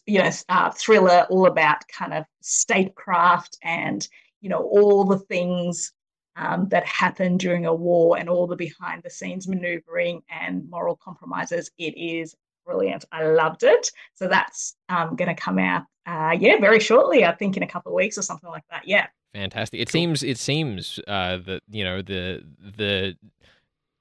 you 0.06 0.18
know 0.18 0.30
uh, 0.48 0.70
thriller, 0.70 1.26
all 1.30 1.46
about 1.46 1.86
kind 1.86 2.12
of 2.12 2.24
statecraft 2.40 3.56
and 3.62 4.06
you 4.40 4.48
know 4.48 4.58
all 4.58 5.04
the 5.04 5.20
things 5.20 5.92
um, 6.34 6.68
that 6.70 6.84
happen 6.84 7.36
during 7.36 7.64
a 7.64 7.72
war 7.72 8.18
and 8.18 8.28
all 8.28 8.48
the 8.48 8.56
behind 8.56 9.04
the 9.04 9.10
scenes 9.10 9.46
maneuvering 9.46 10.20
and 10.28 10.68
moral 10.68 10.96
compromises. 10.96 11.70
It 11.78 11.96
is 11.96 12.34
brilliant. 12.64 13.04
I 13.12 13.26
loved 13.26 13.62
it. 13.62 13.90
So 14.14 14.28
that's 14.28 14.76
um, 14.88 15.16
going 15.16 15.34
to 15.34 15.40
come 15.40 15.58
out, 15.58 15.84
uh, 16.06 16.36
yeah, 16.38 16.58
very 16.60 16.80
shortly. 16.80 17.24
I 17.24 17.32
think 17.32 17.56
in 17.56 17.62
a 17.62 17.68
couple 17.68 17.92
of 17.92 17.96
weeks 17.96 18.18
or 18.18 18.22
something 18.22 18.50
like 18.50 18.64
that. 18.70 18.86
Yeah. 18.86 19.06
Fantastic. 19.32 19.80
It 19.80 19.88
seems 19.88 20.22
it 20.22 20.38
seems 20.38 21.00
uh, 21.08 21.38
that 21.38 21.62
you 21.68 21.82
know 21.82 22.02
the 22.02 22.44
the 22.60 23.16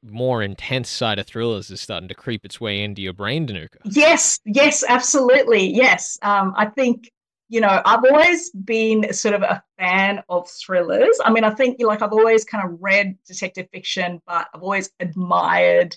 more 0.04 0.44
intense 0.44 0.90
side 0.90 1.18
of 1.18 1.26
thrillers 1.26 1.72
is 1.72 1.82
starting 1.82 2.10
to 2.10 2.16
creep 2.16 2.46
its 2.46 2.60
way 2.60 2.84
into 2.84 3.02
your 3.02 3.14
brain, 3.14 3.48
Dinuka. 3.48 3.78
Yes, 3.86 4.40
yes, 4.46 4.84
absolutely. 4.88 5.74
Yes. 5.74 6.18
Um, 6.22 6.54
I 6.58 6.66
think, 6.66 7.12
you 7.50 7.62
know, 7.62 7.82
I've 7.86 8.04
always 8.04 8.50
been 8.52 9.14
sort 9.14 9.34
of 9.34 9.44
a 9.44 9.64
fan 9.80 10.22
of 10.30 10.50
thrillers. 10.50 11.20
I 11.24 11.32
mean, 11.32 11.44
I 11.44 11.52
think 11.52 11.78
like 11.80 12.02
I've 12.02 12.12
always 12.12 12.44
kind 12.44 12.68
of 12.68 12.78
read 12.82 13.18
detective 13.26 13.70
fiction, 13.72 14.22
but 14.28 14.48
I've 14.54 14.62
always 14.62 14.92
admired 15.00 15.96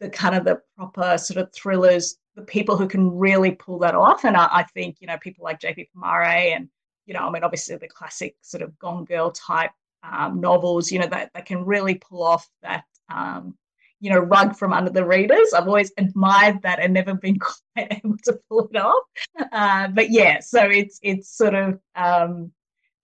the 0.00 0.10
kind 0.10 0.34
of 0.34 0.44
the 0.44 0.60
proper 0.76 1.18
sort 1.18 1.38
of 1.38 1.52
thrillers, 1.52 2.16
the 2.34 2.42
people 2.42 2.76
who 2.76 2.88
can 2.88 3.10
really 3.10 3.52
pull 3.52 3.78
that 3.80 3.94
off. 3.94 4.24
And 4.24 4.36
I, 4.36 4.48
I 4.50 4.62
think, 4.62 4.96
you 5.00 5.06
know, 5.06 5.18
people 5.18 5.44
like 5.44 5.60
JP 5.60 5.88
Pomare 5.94 6.54
and, 6.56 6.68
you 7.06 7.14
know, 7.14 7.20
I 7.20 7.30
mean, 7.30 7.44
obviously 7.44 7.76
the 7.76 7.88
classic 7.88 8.36
sort 8.40 8.62
of 8.62 8.78
Gone 8.78 9.04
Girl 9.04 9.30
type 9.30 9.72
um, 10.02 10.40
novels, 10.40 10.90
you 10.90 10.98
know, 10.98 11.06
that, 11.08 11.30
that 11.34 11.46
can 11.46 11.64
really 11.64 11.94
pull 11.94 12.22
off 12.22 12.48
that 12.62 12.84
um, 13.12 13.54
you 14.00 14.08
know, 14.10 14.18
rug 14.18 14.56
from 14.56 14.72
under 14.72 14.90
the 14.90 15.04
readers. 15.04 15.52
I've 15.54 15.68
always 15.68 15.92
admired 15.98 16.62
that 16.62 16.80
and 16.80 16.94
never 16.94 17.14
been 17.14 17.38
quite 17.74 18.02
able 18.02 18.16
to 18.24 18.40
pull 18.48 18.68
it 18.72 18.76
off. 18.76 19.02
Uh, 19.52 19.88
but 19.88 20.10
yeah, 20.10 20.40
so 20.40 20.64
it's 20.64 20.98
it's 21.02 21.36
sort 21.36 21.54
of 21.54 21.78
um, 21.94 22.50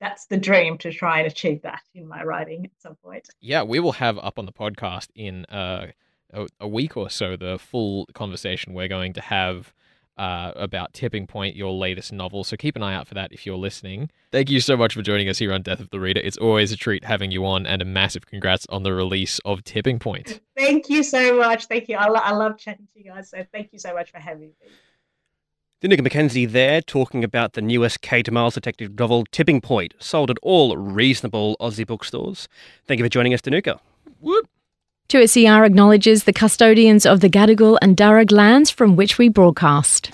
that's 0.00 0.26
the 0.26 0.38
dream 0.38 0.78
to 0.78 0.92
try 0.92 1.18
and 1.18 1.26
achieve 1.26 1.62
that 1.62 1.82
in 1.94 2.08
my 2.08 2.22
writing 2.24 2.64
at 2.64 2.70
some 2.78 2.96
point. 2.96 3.28
Yeah, 3.40 3.62
we 3.62 3.80
will 3.80 3.92
have 3.92 4.18
up 4.18 4.38
on 4.38 4.46
the 4.46 4.52
podcast 4.52 5.08
in 5.14 5.44
uh, 5.46 5.88
a, 6.32 6.46
a 6.60 6.68
week 6.68 6.96
or 6.96 7.10
so 7.10 7.36
the 7.36 7.58
full 7.58 8.06
conversation 8.14 8.74
we're 8.74 8.88
going 8.88 9.12
to 9.14 9.20
have 9.20 9.72
uh, 10.18 10.52
about 10.56 10.94
Tipping 10.94 11.26
Point, 11.26 11.56
your 11.56 11.72
latest 11.72 12.12
novel. 12.12 12.42
So 12.44 12.56
keep 12.56 12.76
an 12.76 12.82
eye 12.82 12.94
out 12.94 13.06
for 13.06 13.14
that 13.14 13.32
if 13.32 13.44
you're 13.44 13.56
listening. 13.56 14.10
Thank 14.32 14.50
you 14.50 14.60
so 14.60 14.76
much 14.76 14.94
for 14.94 15.02
joining 15.02 15.28
us 15.28 15.38
here 15.38 15.52
on 15.52 15.62
Death 15.62 15.80
of 15.80 15.90
the 15.90 16.00
Reader. 16.00 16.20
It's 16.24 16.38
always 16.38 16.72
a 16.72 16.76
treat 16.76 17.04
having 17.04 17.30
you 17.30 17.44
on, 17.44 17.66
and 17.66 17.82
a 17.82 17.84
massive 17.84 18.26
congrats 18.26 18.66
on 18.70 18.82
the 18.82 18.92
release 18.92 19.38
of 19.44 19.62
Tipping 19.64 19.98
Point. 19.98 20.40
Thank 20.56 20.88
you 20.88 21.02
so 21.02 21.36
much. 21.36 21.66
Thank 21.66 21.88
you. 21.88 21.96
I, 21.96 22.08
lo- 22.08 22.20
I 22.22 22.32
love 22.32 22.58
chatting 22.58 22.88
to 22.94 22.98
you 22.98 23.10
guys. 23.10 23.28
So 23.30 23.44
thank 23.52 23.72
you 23.72 23.78
so 23.78 23.92
much 23.92 24.10
for 24.10 24.18
having 24.18 24.48
me. 24.48 24.68
Dinuka 25.82 26.00
McKenzie 26.00 26.50
there 26.50 26.80
talking 26.80 27.22
about 27.22 27.52
the 27.52 27.60
newest 27.60 28.00
Kate 28.00 28.30
Miles 28.32 28.54
detective 28.54 28.98
novel 28.98 29.26
Tipping 29.30 29.60
Point, 29.60 29.92
sold 29.98 30.30
at 30.30 30.38
all 30.42 30.74
reasonable 30.78 31.58
Aussie 31.60 31.86
bookstores. 31.86 32.48
Thank 32.86 32.98
you 32.98 33.04
for 33.04 33.10
joining 33.10 33.34
us, 33.34 33.42
Dinuka. 33.42 33.78
Whoop. 34.20 34.48
2SER 35.08 35.64
acknowledges 35.64 36.24
the 36.24 36.32
custodians 36.32 37.06
of 37.06 37.20
the 37.20 37.30
Gadigal 37.30 37.78
and 37.80 37.96
Darug 37.96 38.32
lands 38.32 38.72
from 38.72 38.96
which 38.96 39.18
we 39.18 39.28
broadcast. 39.28 40.10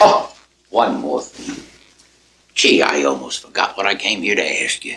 Oh, 0.00 0.34
one 0.70 1.00
more 1.00 1.22
thing. 1.22 1.62
Gee, 2.52 2.82
I 2.82 3.04
almost 3.04 3.42
forgot 3.42 3.76
what 3.76 3.86
I 3.86 3.94
came 3.94 4.22
here 4.22 4.34
to 4.34 4.62
ask 4.64 4.84
you. 4.84 4.96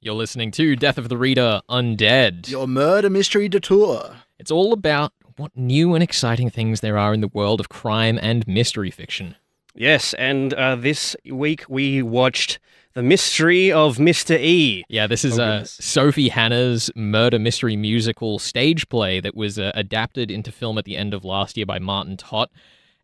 You're 0.00 0.14
listening 0.14 0.50
to 0.52 0.74
Death 0.74 0.98
of 0.98 1.08
the 1.08 1.16
Reader 1.16 1.60
Undead. 1.70 2.48
Your 2.48 2.66
murder 2.66 3.08
mystery 3.08 3.48
detour. 3.48 4.16
It's 4.40 4.50
all 4.50 4.72
about 4.72 5.12
what 5.36 5.56
new 5.56 5.94
and 5.94 6.02
exciting 6.02 6.50
things 6.50 6.80
there 6.80 6.98
are 6.98 7.14
in 7.14 7.20
the 7.20 7.28
world 7.28 7.60
of 7.60 7.68
crime 7.68 8.18
and 8.20 8.44
mystery 8.48 8.90
fiction. 8.90 9.36
Yes, 9.76 10.12
and 10.14 10.52
uh, 10.54 10.74
this 10.74 11.14
week 11.24 11.64
we 11.68 12.02
watched 12.02 12.58
The 12.94 13.02
Mystery 13.02 13.72
of 13.72 13.96
Mr. 13.96 14.38
E. 14.38 14.84
Yeah, 14.88 15.06
this 15.06 15.24
is 15.24 15.38
Oh, 15.38 15.44
uh. 15.44 15.64
Sophie 15.64 16.28
Hannah's 16.28 16.90
murder 16.94 17.38
mystery 17.38 17.74
musical 17.74 18.38
stage 18.38 18.86
play 18.90 19.18
that 19.20 19.34
was 19.34 19.58
uh, 19.58 19.72
adapted 19.74 20.30
into 20.30 20.52
film 20.52 20.76
at 20.76 20.84
the 20.84 20.98
end 20.98 21.14
of 21.14 21.24
last 21.24 21.56
year 21.56 21.64
by 21.64 21.78
Martyn 21.78 22.18
Tott. 22.18 22.50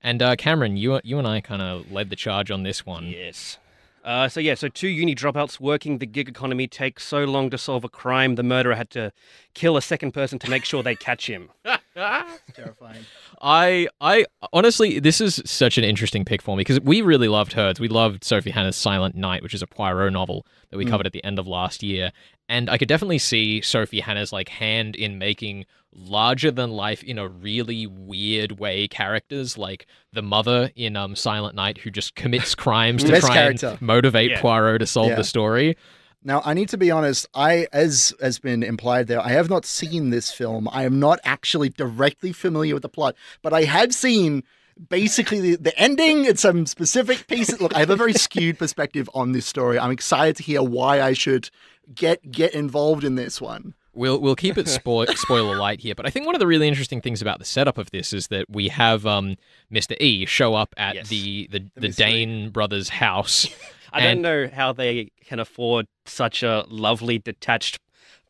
And 0.02 0.21
uh, 0.21 0.37
Cameron, 0.37 0.76
you 0.76 1.00
you 1.04 1.18
and 1.18 1.26
I 1.26 1.40
kind 1.40 1.62
of 1.62 1.90
led 1.90 2.11
the 2.11 2.16
charge 2.16 2.50
on 2.50 2.64
this 2.64 2.85
one. 2.85 3.07
Yes. 3.07 3.57
Uh, 4.04 4.28
so 4.28 4.40
yeah, 4.40 4.54
so 4.54 4.68
two 4.68 4.88
uni 4.88 5.14
dropouts 5.14 5.59
working 5.59 5.99
the 5.99 6.07
gig 6.07 6.28
economy 6.28 6.66
take 6.66 7.00
so 7.00 7.25
long 7.25 7.49
to 7.50 7.57
solve 7.59 7.83
a 7.83 7.88
crime, 7.88 8.35
the 8.35 8.42
murderer 8.42 8.75
had 8.75 8.90
to 8.90 9.11
kill 9.54 9.76
a 9.76 9.83
second 9.83 10.12
person 10.12 10.38
to 10.38 10.50
make 10.50 10.64
sure 10.66 10.83
they 10.83 10.95
catch 10.95 11.28
him. 11.28 11.50
Terrifying. 12.55 13.05
I 13.43 13.88
I 14.00 14.25
honestly, 14.52 14.99
this 15.00 15.21
is 15.21 15.43
such 15.45 15.78
an 15.78 15.85
interesting 15.85 16.25
pick 16.25 16.43
for 16.43 16.57
me 16.57 16.61
because 16.61 16.81
we 16.81 17.02
really 17.02 17.28
loved 17.28 17.52
hers. 17.55 17.78
We 17.81 17.88
loved 17.88 18.25
Sophie 18.25 18.50
Hannah's 18.50 18.76
Silent 18.76 19.14
Night, 19.14 19.43
which 19.43 19.55
is 19.55 19.62
a 19.62 19.67
Poirot 19.67 20.12
novel 20.12 20.47
that 20.71 20.78
we 20.78 20.85
Mm. 20.85 20.90
covered 20.90 21.07
at 21.07 21.12
the 21.12 21.25
end 21.25 21.38
of 21.38 21.47
last 21.47 21.83
year, 21.83 22.12
and 22.49 22.71
I 22.71 22.78
could 22.78 22.88
definitely 22.88 23.19
see 23.19 23.61
Sophie 23.61 24.00
Hannah's 24.00 24.33
like 24.33 24.49
hand 24.49 24.97
in 24.97 25.19
making 25.19 25.67
larger 25.95 26.50
than 26.50 26.71
life 26.71 27.02
in 27.02 27.19
a 27.19 27.26
really 27.26 27.87
weird 27.87 28.61
way 28.61 28.87
characters 28.87 29.57
like 29.59 29.87
the 30.12 30.23
mother 30.23 30.71
in 30.76 30.95
um 30.97 31.17
Silent 31.17 31.55
Night 31.55 31.78
who 31.78 31.90
just 31.90 32.14
commits 32.14 32.55
crimes 32.55 33.02
to 33.05 33.19
try 33.21 33.35
character. 33.35 33.69
and 33.69 33.83
motivate 33.83 34.31
Yeah. 34.31 34.40
Poirot 34.40 34.81
to 34.81 34.87
solve 34.87 35.09
Yeah. 35.11 35.14
the 35.17 35.25
story. 35.25 35.76
Now, 36.25 36.42
I 36.44 36.52
need 36.54 36.68
to 36.70 36.76
be 36.76 36.90
honest. 36.90 37.26
I, 37.34 37.68
as 37.72 38.12
has 38.20 38.38
been 38.38 38.62
implied 38.62 39.06
there, 39.06 39.20
I 39.20 39.28
have 39.30 39.48
not 39.48 39.64
seen 39.64 40.10
this 40.10 40.32
film. 40.32 40.68
I 40.72 40.84
am 40.84 40.98
not 40.98 41.20
actually 41.25 41.68
directly 41.68 42.32
familiar 42.32 42.75
with 42.75 42.82
the 42.82 42.88
plot, 42.88 43.14
but 43.42 43.52
I 43.52 43.62
have 43.64 43.94
seen 43.94 44.42
basically 44.88 45.40
the, 45.40 45.56
the 45.56 45.78
ending 45.78 46.26
and 46.26 46.38
some 46.38 46.66
specific 46.66 47.26
pieces. 47.28 47.60
Look, 47.60 47.75
I 47.75 47.80
have 47.80 47.90
a 47.90 47.96
very 47.96 48.12
skewed 48.12 48.58
perspective 48.60 49.08
on 49.14 49.32
this 49.32 49.46
story. 49.46 49.78
I'm 49.78 49.90
excited 49.90 50.37
to 50.37 50.42
hear 50.42 50.62
why 50.62 51.00
I 51.00 51.12
should 51.12 51.50
get 51.94 52.30
get 52.30 52.52
involved 52.54 53.04
in 53.04 53.14
this 53.14 53.40
one. 53.40 53.75
We'll 53.94 54.20
we'll 54.20 54.37
keep 54.37 54.58
it 54.58 54.66
spo- 54.66 55.08
spoiler 55.16 55.56
light 55.56 55.80
here, 55.80 55.94
but 55.94 56.06
I 56.06 56.10
think 56.10 56.26
one 56.26 56.34
of 56.34 56.38
the 56.40 56.46
really 56.46 56.68
interesting 56.68 57.00
things 57.00 57.20
about 57.22 57.38
the 57.38 57.44
setup 57.44 57.78
of 57.78 57.90
this 57.90 58.12
is 58.12 58.28
that 58.28 58.48
we 58.48 58.68
have 58.68 59.06
um, 59.06 59.37
Mr. 59.72 59.96
E 60.00 60.25
show 60.26 60.54
up 60.54 60.75
at 60.76 60.94
Yes. 60.96 61.08
the 61.08 61.48
the, 61.50 61.58
the, 61.75 61.88
mystery. 61.88 62.06
Dane 62.10 62.50
brothers' 62.50 62.88
house. 62.88 63.46
I 63.92 64.00
And- 64.00 64.23
don't 64.23 64.23
know 64.23 64.50
how 64.54 64.73
they 64.73 65.11
can 65.25 65.38
afford 65.38 65.87
such 66.07 66.42
a 66.42 66.64
lovely 66.68 67.18
detached 67.18 67.78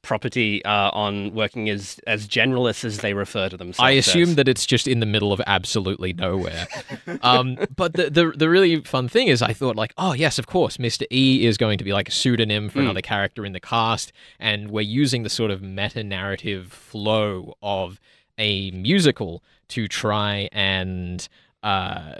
property 0.00 0.64
uh, 0.64 0.90
on 0.92 1.34
working 1.34 1.68
as 1.68 2.00
as 2.06 2.28
generalists 2.28 2.84
as 2.84 2.98
they 2.98 3.14
refer 3.14 3.48
to 3.48 3.56
themselves. 3.56 3.80
I 3.86 3.90
assume 3.92 4.30
as. 4.30 4.36
that 4.36 4.48
it's 4.48 4.64
just 4.64 4.86
in 4.86 5.00
the 5.00 5.06
middle 5.06 5.32
of 5.32 5.40
absolutely 5.46 6.12
nowhere. 6.12 6.66
um, 7.22 7.58
but 7.76 7.94
the, 7.94 8.08
the 8.08 8.32
the 8.34 8.48
really 8.48 8.80
fun 8.82 9.08
thing 9.08 9.26
is, 9.26 9.42
I 9.42 9.52
thought 9.52 9.74
like, 9.76 9.92
oh 9.98 10.12
yes, 10.12 10.38
of 10.38 10.46
course, 10.46 10.76
Mr. 10.76 11.04
E 11.12 11.44
is 11.46 11.56
going 11.58 11.78
to 11.78 11.84
be 11.84 11.92
like 11.92 12.08
a 12.08 12.12
pseudonym 12.12 12.68
for 12.68 12.78
Mm. 12.78 12.82
another 12.82 13.02
character 13.02 13.44
in 13.44 13.52
the 13.52 13.60
cast, 13.60 14.12
and 14.38 14.70
we're 14.70 14.80
using 14.82 15.24
the 15.24 15.30
sort 15.30 15.50
of 15.50 15.62
meta 15.62 16.04
narrative 16.04 16.72
flow 16.72 17.54
of 17.60 18.00
a 18.38 18.70
musical 18.70 19.42
to 19.68 19.88
try 19.88 20.48
and. 20.52 21.28
Uh, 21.62 22.12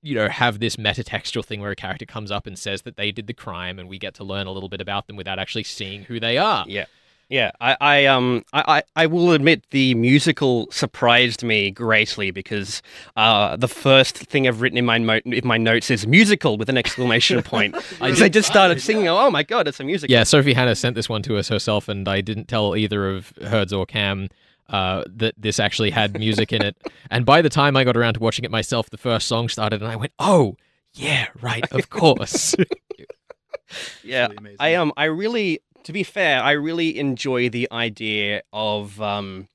you 0.00 0.14
know, 0.14 0.28
have 0.28 0.60
this 0.60 0.76
metatextual 0.76 1.44
thing 1.44 1.60
where 1.60 1.70
a 1.70 1.76
character 1.76 2.06
comes 2.06 2.30
up 2.30 2.46
and 2.46 2.58
says 2.58 2.82
that 2.82 2.96
they 2.96 3.10
did 3.10 3.26
the 3.26 3.34
crime, 3.34 3.78
and 3.78 3.88
we 3.88 3.98
get 3.98 4.14
to 4.14 4.24
learn 4.24 4.46
a 4.46 4.52
little 4.52 4.68
bit 4.68 4.80
about 4.80 5.06
them 5.06 5.16
without 5.16 5.38
actually 5.38 5.64
seeing 5.64 6.04
who 6.04 6.20
they 6.20 6.38
are. 6.38 6.64
Yeah. 6.68 6.86
Yeah, 7.28 7.52
I, 7.62 7.76
I 7.80 8.06
um 8.06 8.44
I, 8.52 8.64
I, 8.76 9.04
I 9.04 9.06
will 9.06 9.32
admit 9.32 9.64
the 9.70 9.94
musical 9.94 10.70
surprised 10.70 11.42
me 11.42 11.70
greatly 11.70 12.30
because 12.30 12.82
uh, 13.16 13.56
the 13.56 13.68
first 13.68 14.18
thing 14.18 14.46
I've 14.46 14.60
written 14.60 14.76
in 14.76 14.84
my 14.84 14.98
mo- 14.98 15.20
in 15.24 15.46
my 15.46 15.56
notes 15.56 15.90
is 15.90 16.06
musical 16.06 16.58
with 16.58 16.68
an 16.68 16.76
exclamation 16.76 17.42
point. 17.54 17.74
I 18.02 18.10
they 18.10 18.28
just 18.28 18.48
started 18.48 18.82
singing. 18.82 19.08
Oh 19.08 19.30
my 19.30 19.44
god, 19.44 19.66
it's 19.66 19.80
a 19.80 19.84
musical. 19.84 20.12
Yeah, 20.12 20.24
Sophie 20.24 20.52
Hannah 20.52 20.74
sent 20.74 20.94
this 20.94 21.08
one 21.08 21.22
to 21.22 21.38
us 21.38 21.48
herself, 21.48 21.88
and 21.88 22.06
I 22.06 22.20
didn't 22.20 22.48
tell 22.48 22.76
either 22.76 23.08
of 23.08 23.32
Herds 23.40 23.72
or 23.72 23.86
Cam 23.86 24.28
uh, 24.72 25.04
that 25.06 25.34
this 25.38 25.60
actually 25.60 25.90
had 25.90 26.18
music 26.18 26.52
in 26.52 26.62
it. 26.62 26.76
And 27.10 27.24
by 27.24 27.42
the 27.42 27.48
time 27.48 27.76
I 27.76 27.84
got 27.84 27.96
around 27.96 28.14
to 28.14 28.20
watching 28.20 28.44
it 28.44 28.50
myself, 28.50 28.90
the 28.90 28.98
first 28.98 29.28
song 29.28 29.48
started, 29.48 29.82
and 29.82 29.90
I 29.90 29.96
went, 29.96 30.12
"Oh, 30.18 30.56
yeah, 30.94 31.28
right, 31.40 31.70
of 31.72 31.90
course." 31.90 32.56
yeah, 34.02 34.22
really 34.26 34.36
amazing. 34.36 34.56
I 34.58 34.74
um 34.74 34.92
I 34.96 35.04
really 35.04 35.60
to 35.84 35.92
be 35.92 36.02
fair, 36.02 36.42
I 36.42 36.52
really 36.52 36.98
enjoy 36.98 37.48
the 37.48 37.68
idea 37.70 38.42
of 38.52 39.00
um 39.00 39.48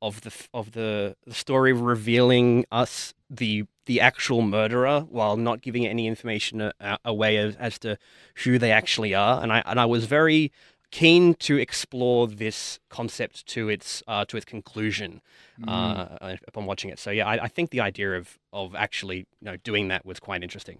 of 0.00 0.22
the 0.22 0.32
of 0.52 0.72
the, 0.72 1.16
the 1.26 1.34
story 1.34 1.72
revealing 1.72 2.64
us 2.72 3.14
the 3.30 3.64
the 3.86 4.00
actual 4.00 4.42
murderer 4.42 5.00
while 5.08 5.36
not 5.36 5.60
giving 5.60 5.86
any 5.86 6.06
information 6.06 6.60
a, 6.60 6.72
a- 6.80 6.98
away 7.04 7.36
as, 7.36 7.56
as 7.56 7.78
to 7.80 7.98
who 8.44 8.58
they 8.58 8.70
actually 8.70 9.14
are 9.14 9.42
and 9.42 9.52
I 9.52 9.62
and 9.66 9.80
I 9.80 9.86
was 9.86 10.04
very 10.06 10.52
keen 10.92 11.34
to 11.34 11.56
explore 11.58 12.28
this 12.28 12.78
concept 12.88 13.46
to 13.46 13.68
its 13.68 14.02
uh, 14.06 14.24
to 14.26 14.36
its 14.36 14.44
conclusion 14.46 15.20
Mm. 15.60 15.68
uh, 15.68 16.36
upon 16.48 16.64
watching 16.66 16.90
it. 16.90 16.98
So 16.98 17.10
yeah, 17.10 17.26
I, 17.26 17.44
I 17.44 17.48
think 17.48 17.70
the 17.70 17.80
idea 17.80 18.16
of 18.16 18.38
of 18.52 18.74
actually 18.74 19.18
you 19.40 19.46
know 19.48 19.56
doing 19.56 19.88
that 19.88 20.04
was 20.06 20.18
quite 20.18 20.42
interesting. 20.42 20.78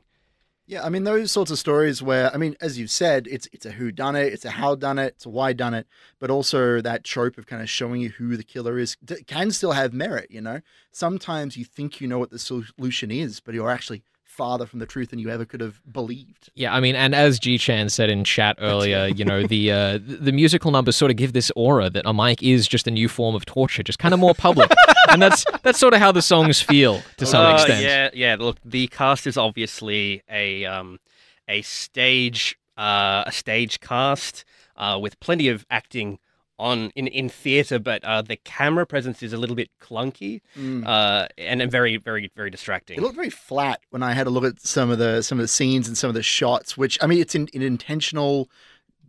Yeah, 0.67 0.83
I 0.87 0.89
mean 0.89 1.05
those 1.05 1.31
sorts 1.31 1.51
of 1.51 1.59
stories 1.59 2.03
where 2.03 2.33
I 2.35 2.37
mean, 2.39 2.57
as 2.61 2.79
you've 2.79 2.91
said, 2.91 3.27
it's 3.31 3.47
it's 3.53 3.67
a 3.67 3.73
who 3.73 3.93
done 3.93 4.17
it, 4.17 4.33
it's 4.33 4.45
a 4.45 4.51
how 4.51 4.75
done 4.75 4.99
it, 4.99 5.15
it's 5.17 5.27
a 5.27 5.29
why 5.29 5.53
done 5.53 5.75
it, 5.75 5.87
but 6.19 6.31
also 6.31 6.81
that 6.81 7.05
trope 7.05 7.37
of 7.39 7.47
kind 7.47 7.61
of 7.63 7.69
showing 7.69 8.01
you 8.01 8.11
who 8.11 8.37
the 8.37 8.45
killer 8.45 8.79
is 8.79 8.97
d- 9.05 9.23
can 9.27 9.51
still 9.51 9.73
have 9.73 9.93
merit. 9.93 10.31
You 10.31 10.41
know, 10.41 10.61
sometimes 10.91 11.57
you 11.57 11.65
think 11.65 12.01
you 12.01 12.09
know 12.09 12.19
what 12.19 12.31
the 12.31 12.39
solution 12.39 13.11
is, 13.11 13.41
but 13.41 13.55
you're 13.55 13.71
actually 13.71 14.03
farther 14.33 14.65
from 14.65 14.79
the 14.79 14.87
truth 14.87 15.11
than 15.11 15.19
you 15.19 15.29
ever 15.29 15.45
could 15.45 15.61
have 15.61 15.81
believed. 15.93 16.49
Yeah, 16.55 16.75
I 16.75 16.81
mean, 16.81 16.97
and 16.97 17.15
as 17.15 17.39
G 17.39 17.59
Chan 17.59 17.91
said 17.91 18.09
in 18.09 18.25
chat 18.25 18.57
earlier, 18.61 19.07
you 19.07 19.25
know, 19.25 19.47
the 19.47 19.71
uh, 19.71 19.99
the 20.03 20.33
musical 20.33 20.71
numbers 20.71 20.97
sort 20.97 21.11
of 21.11 21.17
give 21.19 21.33
this 21.35 21.53
aura 21.55 21.91
that 21.91 22.05
a 22.07 22.15
mic 22.15 22.43
is 22.43 22.67
just 22.67 22.87
a 22.87 22.91
new 22.91 23.09
form 23.09 23.35
of 23.35 23.45
torture, 23.45 23.83
just 23.83 23.99
kind 23.99 24.15
of 24.15 24.21
more 24.21 24.35
public, 24.35 24.71
and 25.11 25.21
that's 25.21 25.45
that's 25.63 25.79
sort 25.79 25.93
of 25.95 26.01
how 26.01 26.11
the 26.13 26.23
songs 26.23 26.61
feel 26.61 27.03
to 27.19 27.27
some 27.27 27.45
Uh, 27.45 27.55
extent. 27.55 27.83
Yeah, 27.85 28.11
yeah. 28.15 28.37
Look, 28.39 28.57
the 28.65 28.87
cast 28.89 29.27
is 29.27 29.37
obviously 29.37 30.23
a 30.31 30.65
um, 30.65 30.99
a 31.47 31.61
stage 31.63 32.57
uh, 32.79 33.25
a 33.27 33.33
stage 33.33 33.81
cast 33.81 34.45
uh, 34.77 34.99
with 35.01 35.21
plenty 35.21 35.49
of 35.49 35.67
acting 35.71 36.19
on 36.63 36.91
in 36.95 37.07
in 37.09 37.29
theater, 37.29 37.79
but 37.79 38.03
uh, 38.05 38.23
the 38.23 38.37
camera 38.37 38.87
presence 38.87 39.23
is 39.23 39.33
a 39.33 39.37
little 39.37 39.57
bit 39.57 39.71
clunky 39.81 40.41
Mm. 40.59 40.87
uh, 40.87 41.27
and, 41.37 41.61
and 41.63 41.71
very 41.71 41.97
very 41.97 42.31
very 42.37 42.51
distracting. 42.51 42.97
It 42.99 43.03
looked 43.03 43.17
very 43.17 43.31
flat 43.49 43.81
when 43.91 44.03
I 44.03 44.13
had 44.13 44.27
a 44.27 44.31
look 44.31 44.45
at 44.45 44.61
some 44.61 44.89
of 44.91 44.99
the 44.99 45.23
some 45.23 45.39
of 45.39 45.43
the 45.43 45.49
scenes 45.59 45.89
and 45.89 45.97
some 45.99 46.09
of 46.09 46.15
the 46.15 46.23
shots. 46.23 46.77
Which 46.77 46.99
I 47.03 47.07
mean, 47.07 47.21
it's 47.21 47.35
an, 47.35 47.49
an 47.55 47.63
intentional 47.63 48.49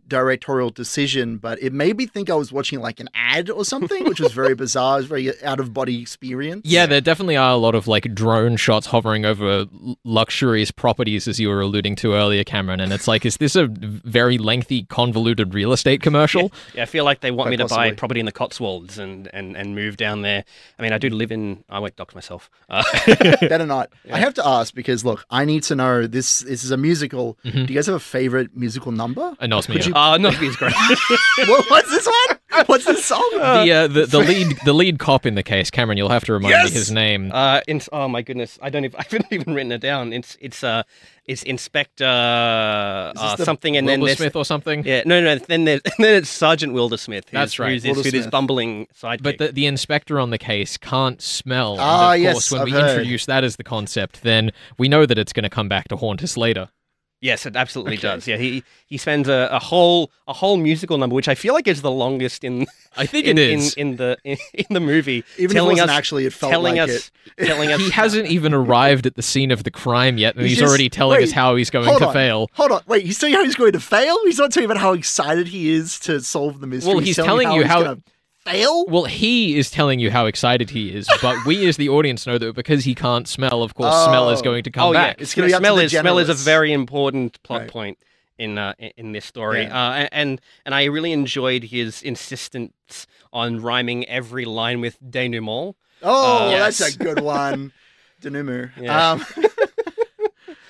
directorial 0.08 0.70
decision, 0.70 1.38
but 1.38 1.62
it 1.62 1.72
made 1.72 1.96
me 1.96 2.06
think 2.06 2.30
I 2.30 2.34
was 2.34 2.52
watching 2.52 2.80
like 2.80 3.00
an 3.00 3.08
ad 3.14 3.50
or 3.50 3.64
something, 3.64 4.04
which 4.04 4.20
was 4.20 4.32
very 4.32 4.54
bizarre. 4.64 4.94
It 4.96 5.00
was 5.02 5.06
very 5.06 5.42
out 5.42 5.60
of 5.60 5.72
body 5.72 6.00
experience. 6.00 6.62
Yeah, 6.64 6.86
there 6.86 7.00
definitely 7.00 7.36
are 7.36 7.52
a 7.52 7.56
lot 7.56 7.74
of 7.74 7.86
like 7.88 8.14
drone 8.14 8.56
shots 8.56 8.86
hovering 8.88 9.24
over 9.24 9.66
luxurious 10.04 10.70
properties, 10.70 11.26
as 11.28 11.40
you 11.40 11.48
were 11.48 11.60
alluding 11.60 11.96
to 11.96 12.14
earlier, 12.14 12.44
Cameron. 12.44 12.80
And 12.80 12.92
it's 12.92 13.08
like, 13.08 13.24
is 13.24 13.36
this 13.38 13.56
a 13.56 13.66
very 13.68 14.38
lengthy, 14.38 14.84
convoluted 14.84 15.54
real 15.54 15.72
estate 15.72 16.02
commercial? 16.02 16.52
Yeah, 16.74 16.82
I 16.82 16.86
feel 16.86 17.04
like 17.04 17.20
they 17.20 17.30
want 17.30 17.48
Quite 17.48 17.50
me 17.50 17.56
to 17.58 17.66
buy 17.66 17.92
property 17.92 18.18
in 18.20 18.26
the 18.26 18.32
Cotswolds 18.32 18.98
and, 18.98 19.28
and, 19.32 19.56
and 19.56 19.74
move 19.76 19.96
down 19.96 20.22
there. 20.22 20.44
I 20.78 20.82
mean, 20.82 20.92
I 20.92 20.98
do 20.98 21.08
live 21.08 21.30
in. 21.30 21.62
I 21.68 21.78
won't 21.78 21.94
dox 21.96 22.14
myself. 22.14 22.50
Uh, 22.68 22.82
Better 23.40 23.66
not. 23.66 23.92
I 24.10 24.18
have 24.18 24.34
to 24.34 24.46
ask 24.46 24.74
because 24.74 25.04
look, 25.04 25.24
I 25.30 25.44
need 25.44 25.62
to 25.64 25.76
know 25.76 26.06
this. 26.06 26.40
This 26.40 26.64
is 26.64 26.70
a 26.72 26.76
musical. 26.76 27.38
Mhm. 27.44 27.66
Do 27.66 27.72
you 27.72 27.78
guys 27.78 27.86
have 27.86 27.94
a 27.94 28.00
favorite 28.00 28.56
musical 28.56 28.90
number? 28.90 29.36
Anosmia. 29.40 29.72
Could 29.74 29.86
you- 29.86 29.93
uh, 29.94 30.18
not 30.18 30.38
be 30.40 30.48
as 30.48 30.56
great. 30.56 30.74
what, 31.46 31.70
what's 31.70 31.90
this 31.90 32.06
one? 32.06 32.38
What's 32.66 32.84
this 32.84 33.04
song? 33.04 33.28
the, 33.32 33.72
uh, 33.72 33.86
the 33.88 34.06
the 34.06 34.18
lead 34.20 34.56
the 34.64 34.72
lead 34.72 34.98
cop 34.98 35.26
in 35.26 35.34
the 35.34 35.42
case, 35.42 35.70
Cameron. 35.70 35.98
You'll 35.98 36.08
have 36.08 36.24
to 36.24 36.32
remind 36.32 36.50
Yes! 36.50 36.70
me 36.70 36.74
his 36.76 36.90
name. 36.90 37.32
Uh, 37.32 37.60
in, 37.66 37.80
oh 37.92 38.06
my 38.08 38.22
goodness, 38.22 38.58
I 38.62 38.70
don't 38.70 38.84
even, 38.84 38.96
I 39.00 39.02
haven't 39.02 39.26
even 39.32 39.54
written 39.54 39.72
it 39.72 39.80
down. 39.80 40.12
It's 40.12 40.36
it's 40.40 40.62
uh 40.62 40.84
it's 41.26 41.42
Inspector 41.42 42.04
uh, 42.04 43.36
this 43.36 43.44
something, 43.46 43.76
and 43.76 43.88
then 43.88 44.00
there's 44.00 44.18
Smith 44.18 44.36
or 44.36 44.44
something. 44.44 44.84
yeah, 44.84 45.02
no, 45.06 45.20
no, 45.20 45.36
then 45.36 45.64
there's 45.64 45.80
then 45.98 46.14
it's 46.14 46.28
Sergeant 46.28 46.74
Wildersmith. 46.74 47.24
Who's, 47.24 47.32
That's 47.32 47.58
right, 47.58 47.72
Who's 47.72 47.82
this, 47.82 47.96
who's 48.02 48.12
this 48.12 48.26
bumbling 48.26 48.86
sidekick? 48.94 49.22
But 49.22 49.38
the, 49.38 49.52
the 49.52 49.66
inspector 49.66 50.20
on 50.20 50.30
the 50.30 50.38
case 50.38 50.76
can't 50.76 51.20
smell. 51.22 51.76
Ah, 51.78 52.12
and 52.12 52.20
of 52.20 52.22
yes, 52.22 52.34
course, 52.34 52.50
when 52.52 52.60
I've 52.60 52.66
we 52.66 52.72
heard. 52.72 52.90
introduce 52.90 53.26
that 53.26 53.42
as 53.42 53.56
the 53.56 53.64
concept, 53.64 54.22
then 54.22 54.52
we 54.78 54.88
know 54.88 55.06
that 55.06 55.18
it's 55.18 55.32
going 55.32 55.44
to 55.44 55.50
come 55.50 55.68
back 55.68 55.88
to 55.88 55.96
haunt 55.96 56.22
us 56.22 56.36
later. 56.36 56.68
Yes, 57.20 57.46
it 57.46 57.56
absolutely 57.56 57.94
Okay. 57.94 58.02
does. 58.02 58.26
Yeah, 58.28 58.36
he 58.36 58.62
he 58.86 58.96
spends 58.98 59.28
a, 59.28 59.48
a 59.50 59.58
whole 59.58 60.10
a 60.26 60.32
whole 60.32 60.56
musical 60.56 60.98
number, 60.98 61.14
which 61.14 61.28
I 61.28 61.34
feel 61.34 61.54
like 61.54 61.66
is 61.68 61.82
the 61.82 61.90
longest 61.90 62.44
in 62.44 62.66
I 62.96 63.06
think 63.06 63.26
in, 63.26 63.38
it 63.38 63.50
is. 63.50 63.74
in, 63.74 63.88
in 63.90 63.96
the 63.96 64.16
in, 64.24 64.36
in 64.54 64.66
the 64.70 64.80
movie. 64.80 65.24
Even 65.38 65.44
if 65.44 65.50
it 65.50 65.54
telling 65.54 65.70
wasn't 65.72 65.90
us 65.90 65.96
actually, 65.96 66.26
it 66.26 66.32
felt 66.32 66.50
telling 66.52 66.76
like 66.76 66.88
us 66.90 67.10
it. 67.36 67.46
telling 67.46 67.72
us 67.72 67.80
he 67.80 67.90
hasn't 67.90 68.26
even 68.28 68.54
arrived 68.54 69.06
at 69.06 69.14
the 69.16 69.22
scene 69.22 69.50
of 69.50 69.64
the 69.64 69.70
crime 69.70 70.18
yet, 70.18 70.34
and 70.34 70.42
He's 70.42 70.52
he's, 70.52 70.58
just- 70.60 70.68
already 70.68 70.88
telling 70.88 71.22
us 71.22 71.30
how 71.32 71.56
he's 71.56 71.70
going 71.70 71.86
hold 71.86 72.00
to 72.00 72.08
on. 72.08 72.12
fail. 72.12 72.50
Hold 72.54 72.72
on, 72.72 72.82
wait. 72.86 73.04
He's 73.04 73.18
telling 73.18 73.32
you 73.32 73.38
how 73.38 73.44
he's 73.44 73.56
going 73.56 73.72
to 73.72 73.80
fail. 73.80 74.16
He's 74.24 74.38
not 74.38 74.52
telling 74.52 74.68
you 74.68 74.72
about 74.72 74.80
how 74.80 74.92
excited 74.92 75.48
he 75.48 75.70
is 75.70 75.98
to 76.00 76.20
solve 76.20 76.60
the 76.60 76.66
mystery. 76.66 76.94
Well, 76.94 77.02
he's 77.02 77.16
telling 77.16 77.50
you 77.52 77.60
he's 77.62 77.70
how- 77.70 77.82
gonna 77.82 77.98
fail. 78.44 78.84
Well, 78.86 79.04
he 79.04 79.56
is 79.58 79.70
telling 79.70 80.00
you 80.00 80.10
how 80.10 80.26
excited 80.26 80.70
he 80.70 80.94
is, 80.94 81.08
but 81.22 81.36
we 81.46 81.66
as 81.68 81.76
the 81.76 81.88
audience 81.88 82.26
know 82.26 82.38
that 82.38 82.54
because 82.54 82.84
he 82.84 82.94
can't 82.94 83.26
smell, 83.28 83.62
of 83.62 83.74
course, 83.74 83.94
smell 84.04 84.30
is 84.30 84.40
Oh. 84.40 84.42
going 84.44 84.62
to 84.64 84.70
come 84.70 84.88
oh 84.88 84.92
back. 84.92 85.16
yeah, 85.16 85.22
It's 85.22 85.34
gonna 85.34 85.48
be 85.48 85.54
up 85.54 85.60
to 85.60 85.62
smell 85.62 85.76
the 85.76 85.82
is 85.84 85.90
smell 85.92 86.18
is 86.18 86.28
a 86.28 86.34
very 86.34 86.72
important 86.72 87.42
plot 87.42 87.62
Right. 87.62 87.70
point 87.70 87.98
in 88.38 88.58
uh, 88.58 88.74
in- 88.78 88.92
in 88.96 89.12
this 89.12 89.24
story. 89.24 89.62
Yeah. 89.62 89.88
Uh, 89.88 90.08
and 90.12 90.40
and 90.64 90.74
I 90.74 90.84
really 90.84 91.12
enjoyed 91.12 91.64
his 91.64 92.02
insistence 92.02 93.06
on 93.32 93.60
rhyming 93.60 94.08
every 94.08 94.44
line 94.44 94.80
with 94.80 94.98
denouement. 95.00 95.74
Oh, 96.02 96.48
Uh, 96.48 96.58
that's 96.58 96.80
a 96.80 96.98
good 96.98 97.20
one. 97.20 97.72
denouement. 98.20 98.70
Um, 98.88 99.24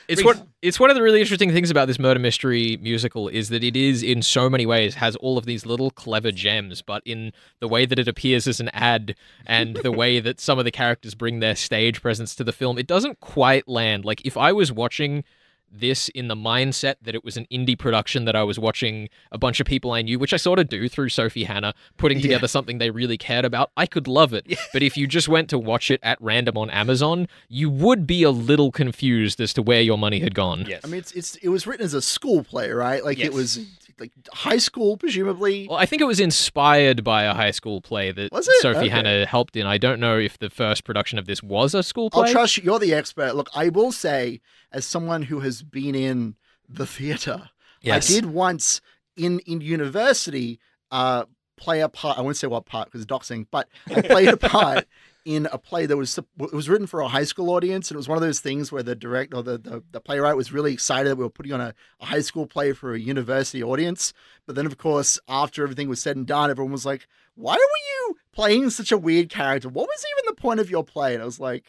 It's 0.09 0.25
what 0.25 0.47
it's 0.63 0.81
one 0.81 0.91
of 0.91 0.97
the 0.97 1.03
really 1.03 1.21
interesting 1.21 1.53
things 1.53 1.71
about 1.71 1.89
this 1.89 1.99
murder 1.99 2.21
mystery 2.21 2.79
musical 2.81 3.29
is 3.29 3.49
that 3.49 3.63
it 3.63 3.77
is 3.77 4.03
in 4.03 4.23
so 4.23 4.49
many 4.51 4.67
ways 4.67 4.95
has 4.95 5.17
all 5.17 5.39
of 5.39 5.47
these 5.47 5.67
little 5.67 5.91
clever 5.91 6.33
gems, 6.33 6.83
but 6.83 7.03
in 7.05 7.33
the 7.61 7.69
way 7.69 7.87
that 7.87 7.99
it 7.99 8.09
appears 8.09 8.47
as 8.47 8.61
an 8.61 8.69
ad 8.71 9.15
and 9.47 9.77
the 9.77 9.93
way 9.93 10.21
that 10.21 10.41
some 10.41 10.59
of 10.59 10.65
the 10.65 10.71
characters 10.71 11.15
bring 11.15 11.41
their 11.41 11.57
stage 11.57 12.01
presence 12.03 12.35
to 12.37 12.45
the 12.45 12.53
film, 12.53 12.79
it 12.79 12.87
doesn't 12.87 13.21
quite 13.21 13.69
land. 13.69 14.05
Like 14.05 14.25
if 14.27 14.37
I 14.37 14.53
was 14.53 14.73
watching 14.73 15.25
this 15.71 16.09
in 16.11 16.29
the 16.29 16.37
mindset 16.37 16.95
that 17.03 17.15
it 17.15 17.25
was 17.25 17.37
an 17.37 17.47
indie 17.51 17.77
production 17.79 18.25
that 18.27 18.37
I 18.37 18.45
was 18.45 18.59
watching 18.59 19.09
a 19.33 19.39
bunch 19.39 19.59
of 19.61 19.67
people 19.67 19.91
I 19.93 20.03
knew, 20.03 20.19
which 20.19 20.33
I 20.33 20.37
sort 20.37 20.59
of 20.59 20.69
do 20.69 20.89
through 20.89 21.09
Sophie 21.09 21.45
Hannah, 21.45 21.75
putting 21.97 22.19
Yeah. 22.19 22.23
together 22.23 22.47
something 22.49 22.79
they 22.79 22.91
really 22.91 23.19
cared 23.19 23.45
about, 23.45 23.71
I 23.77 23.87
could 23.87 24.07
love 24.07 24.33
it. 24.33 24.47
But 24.73 24.83
if 24.83 24.97
you 24.97 25.07
just 25.07 25.29
went 25.29 25.51
to 25.51 25.59
watch 25.59 25.91
it 25.91 25.99
at 26.03 26.19
random 26.21 26.57
on 26.57 26.71
Amazon, 26.71 27.27
you 27.49 27.71
would 27.71 28.07
be 28.07 28.23
a 28.23 28.31
little 28.31 28.71
confused 28.71 29.41
as 29.41 29.53
to 29.55 29.63
where 29.63 29.81
your 29.83 29.99
money 29.99 30.21
had 30.21 30.35
gone. 30.35 30.65
Yes. 30.69 30.83
I 30.85 30.87
mean, 30.89 30.99
it's 30.99 31.13
it's 31.13 31.35
it 31.37 31.49
was 31.49 31.67
written 31.67 31.85
as 31.85 31.95
a 31.95 32.03
school 32.03 32.45
play, 32.45 32.71
right? 32.71 33.05
Like 33.05 33.19
Yes. 33.19 33.27
it 33.27 33.33
was 33.33 33.59
like 34.01 34.13
high 34.33 34.59
school, 34.59 34.97
presumably. 34.97 35.67
Well, 35.69 35.79
I 35.79 35.87
think 35.87 36.03
it 36.03 36.07
was 36.07 36.21
inspired 36.21 37.05
by 37.05 37.25
a 37.25 37.35
high 37.35 37.51
school 37.51 37.81
play 37.81 38.13
that 38.13 38.33
Was 38.33 38.49
it? 38.49 38.55
Sophie 38.61 38.79
Okay. 38.79 38.89
Hannah 38.89 39.27
helped 39.27 39.57
in. 39.57 39.67
I 39.67 39.79
don't 39.79 40.01
know 40.01 40.19
if 40.19 40.39
the 40.39 40.51
first 40.51 40.85
production 40.85 41.19
of 41.19 41.27
this 41.27 41.43
was 41.43 41.75
a 41.75 41.83
school 41.83 42.11
play. 42.11 42.27
I'll 42.29 42.33
trust 42.33 42.57
you. 42.59 42.65
You're 42.65 42.79
the 42.79 42.95
expert. 42.95 43.35
Look, 43.35 43.49
I 43.55 43.69
will 43.69 43.93
say, 43.93 44.41
as 44.73 44.85
someone 44.87 45.23
who 45.23 45.41
has 45.41 45.63
been 45.63 45.95
in 45.95 46.37
the 46.69 46.87
theater, 46.87 47.51
Yes. 47.81 48.11
I 48.11 48.15
did 48.15 48.27
once 48.27 48.81
in 49.17 49.41
in 49.41 49.61
university 49.61 50.59
uh, 50.91 51.25
play 51.57 51.81
a 51.81 51.89
part. 51.89 52.19
I 52.19 52.23
won't 52.23 52.37
say 52.37 52.47
what 52.47 52.65
part 52.67 52.87
because 52.87 53.03
it's 53.03 53.11
doxing, 53.13 53.47
but 53.51 53.69
I 53.95 54.01
played 54.01 54.29
a 54.29 54.37
part 54.39 54.87
in 55.25 55.49
a 55.53 55.59
play 55.59 55.87
that 55.87 55.97
was 55.97 56.19
it 56.19 56.53
was 56.53 56.69
written 56.69 56.87
for 56.87 57.01
a 57.01 57.09
high 57.09 57.25
school 57.25 57.51
audience, 57.51 57.91
and 57.91 57.97
it 57.97 57.99
was 57.99 58.09
one 58.09 58.19
of 58.19 58.23
those 58.23 58.41
things 58.41 58.71
where 58.71 58.83
the 58.83 58.95
director 58.95 59.37
or 59.37 59.43
the, 59.43 59.59
the, 59.59 59.83
the 59.93 60.01
playwright 60.01 60.37
was 60.37 60.53
really 60.53 60.73
excited 60.73 61.11
that 61.11 61.17
we 61.17 61.25
were 61.25 61.31
putting 61.31 61.53
on 61.53 61.61
a, 61.61 61.75
a 62.01 62.07
high 62.07 62.21
school 62.21 62.47
play 62.47 62.73
for 62.73 62.95
a 62.95 63.01
university 63.01 63.63
audience. 63.63 64.13
But 64.47 64.57
then, 64.57 64.67
of 64.67 64.77
course, 64.79 65.19
after 65.29 65.63
everything 65.63 65.89
was 65.89 66.01
said 66.01 66.17
and 66.17 66.27
done, 66.27 66.51
everyone 66.51 66.73
was 66.73 66.87
like, 66.87 67.07
"Why 67.35 67.55
were 67.55 67.59
you 67.59 68.17
playing 68.33 68.71
such 68.71 68.93
a 68.93 68.99
weird 68.99 69.29
character? 69.31 69.69
What 69.69 69.89
was 69.89 70.05
even 70.19 70.35
the 70.35 70.41
point 70.41 70.61
of 70.61 70.71
your 70.71 70.85
play?" 70.85 71.15
And 71.15 71.23
I 71.23 71.27
was 71.27 71.41
like. 71.41 71.65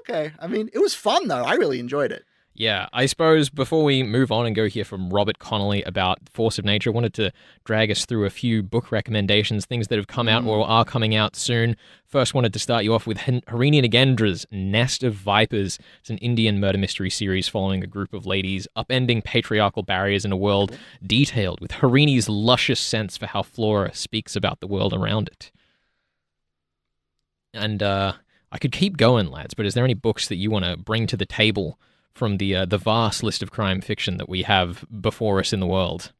Okay. 0.00 0.32
I 0.38 0.46
mean, 0.46 0.68
it 0.74 0.78
was 0.78 0.94
fun 0.94 1.28
though. 1.28 1.42
I 1.42 1.54
really 1.54 1.80
enjoyed 1.80 2.12
it. 2.12 2.24
Yeah, 2.58 2.88
I 2.92 3.06
suppose 3.06 3.50
before 3.50 3.84
we 3.84 4.02
move 4.02 4.32
on 4.32 4.44
and 4.44 4.56
go 4.56 4.66
hear 4.66 4.84
from 4.84 5.10
Robert 5.10 5.38
Connolly 5.38 5.84
about 5.84 6.18
Force 6.28 6.58
of 6.58 6.64
Nature, 6.64 6.90
I 6.90 6.92
wanted 6.92 7.14
to 7.14 7.32
drag 7.62 7.88
us 7.88 8.04
through 8.04 8.24
a 8.24 8.30
few 8.30 8.64
book 8.64 8.90
recommendations, 8.90 9.64
things 9.64 9.86
that 9.86 9.96
have 9.96 10.08
come 10.08 10.28
out 10.28 10.44
or 10.44 10.66
are 10.66 10.84
coming 10.84 11.14
out 11.14 11.36
soon. 11.36 11.76
First, 12.04 12.34
wanted 12.34 12.52
to 12.52 12.58
start 12.58 12.82
you 12.82 12.94
off 12.94 13.06
with 13.06 13.18
Harini 13.18 13.80
Nagendra's 13.80 14.44
Nest 14.50 15.04
of 15.04 15.14
Vipers. 15.14 15.78
It's 16.00 16.10
an 16.10 16.18
Indian 16.18 16.58
murder 16.58 16.78
mystery 16.78 17.10
series 17.10 17.46
following 17.46 17.84
a 17.84 17.86
group 17.86 18.12
of 18.12 18.26
ladies 18.26 18.66
upending 18.76 19.22
patriarchal 19.22 19.84
barriers 19.84 20.24
in 20.24 20.32
a 20.32 20.36
world 20.36 20.76
detailed 21.06 21.60
with 21.60 21.70
Harini's 21.70 22.28
luscious 22.28 22.80
sense 22.80 23.16
for 23.16 23.26
how 23.26 23.44
flora 23.44 23.94
speaks 23.94 24.34
about 24.34 24.58
the 24.58 24.66
world 24.66 24.92
around 24.92 25.28
it. 25.28 25.52
And 27.54 27.84
uh, 27.84 28.14
I 28.50 28.58
could 28.58 28.72
keep 28.72 28.96
going, 28.96 29.30
lads, 29.30 29.54
but 29.54 29.64
is 29.64 29.74
there 29.74 29.84
any 29.84 29.94
books 29.94 30.26
that 30.26 30.36
you 30.36 30.50
want 30.50 30.64
to 30.64 30.76
bring 30.76 31.06
to 31.06 31.16
the 31.16 31.24
table 31.24 31.78
from 32.18 32.36
the 32.38 32.54
uh, 32.56 32.64
the 32.66 32.78
vast 32.78 33.22
list 33.22 33.42
of 33.42 33.50
crime 33.50 33.80
fiction 33.80 34.18
that 34.18 34.28
we 34.28 34.42
have 34.42 34.84
before 35.00 35.38
us 35.40 35.52
in 35.52 35.60
the 35.60 35.66
world? 35.66 36.12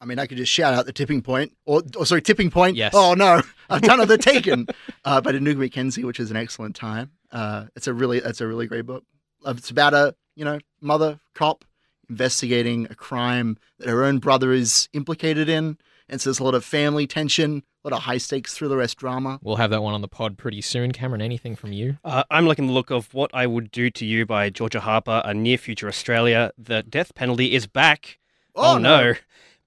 I 0.00 0.04
mean, 0.04 0.18
I 0.18 0.26
could 0.26 0.36
just 0.36 0.52
shout 0.52 0.74
out 0.74 0.86
the 0.86 0.92
tipping 0.92 1.22
point, 1.22 1.52
or, 1.64 1.82
or 1.96 2.06
sorry, 2.06 2.22
tipping 2.22 2.50
point. 2.50 2.76
Yes. 2.76 2.92
Oh 2.94 3.14
no, 3.14 3.42
I've 3.70 3.82
done 3.82 4.00
it. 4.00 4.06
The 4.06 4.18
Taken, 4.18 4.66
uh, 5.04 5.20
by 5.20 5.32
Dinuka 5.32 5.56
McKenzie, 5.68 6.04
which 6.04 6.20
is 6.20 6.30
an 6.30 6.36
excellent 6.36 6.76
time. 6.76 7.10
Uh, 7.32 7.66
it's 7.74 7.86
a 7.86 7.92
really, 7.92 8.18
it's 8.18 8.40
a 8.40 8.46
really 8.46 8.66
great 8.66 8.86
book. 8.86 9.04
Uh, 9.44 9.54
It's 9.56 9.70
about 9.70 9.94
a 9.94 10.14
you 10.36 10.44
know 10.44 10.58
mother 10.80 11.18
cop 11.34 11.64
investigating 12.08 12.86
a 12.88 12.94
crime 12.94 13.58
that 13.78 13.88
her 13.88 14.04
own 14.04 14.18
brother 14.18 14.52
is 14.52 14.88
implicated 14.92 15.48
in, 15.48 15.76
and 16.08 16.20
so 16.20 16.30
there's 16.30 16.38
a 16.38 16.44
lot 16.44 16.54
of 16.54 16.64
family 16.64 17.06
tension, 17.06 17.62
a 17.84 17.88
lot 17.88 17.96
of 17.96 18.02
high 18.04 18.18
stakes 18.18 18.54
thriller 18.54 18.80
esque 18.80 18.98
drama. 18.98 19.38
We'll 19.42 19.56
have 19.56 19.70
that 19.70 19.82
one 19.82 19.94
on 19.94 20.00
the 20.00 20.08
pod 20.08 20.38
pretty 20.38 20.60
soon. 20.60 20.92
Cameron, 20.92 21.20
anything 21.22 21.56
from 21.56 21.72
you? 21.72 21.98
Uh, 22.04 22.24
I'm 22.30 22.46
liking 22.46 22.66
the 22.66 22.72
look 22.72 22.90
of 22.90 23.12
What 23.14 23.30
I 23.34 23.46
Would 23.46 23.70
Do 23.70 23.90
to 23.90 24.04
You 24.04 24.26
by 24.26 24.50
Georgia 24.50 24.80
Harper, 24.80 25.22
a 25.24 25.34
near 25.34 25.58
future 25.58 25.88
Australia. 25.88 26.52
The 26.58 26.82
death 26.82 27.14
penalty 27.14 27.54
is 27.54 27.66
back. 27.66 28.18
Oh, 28.54 28.78
no. 28.78 29.14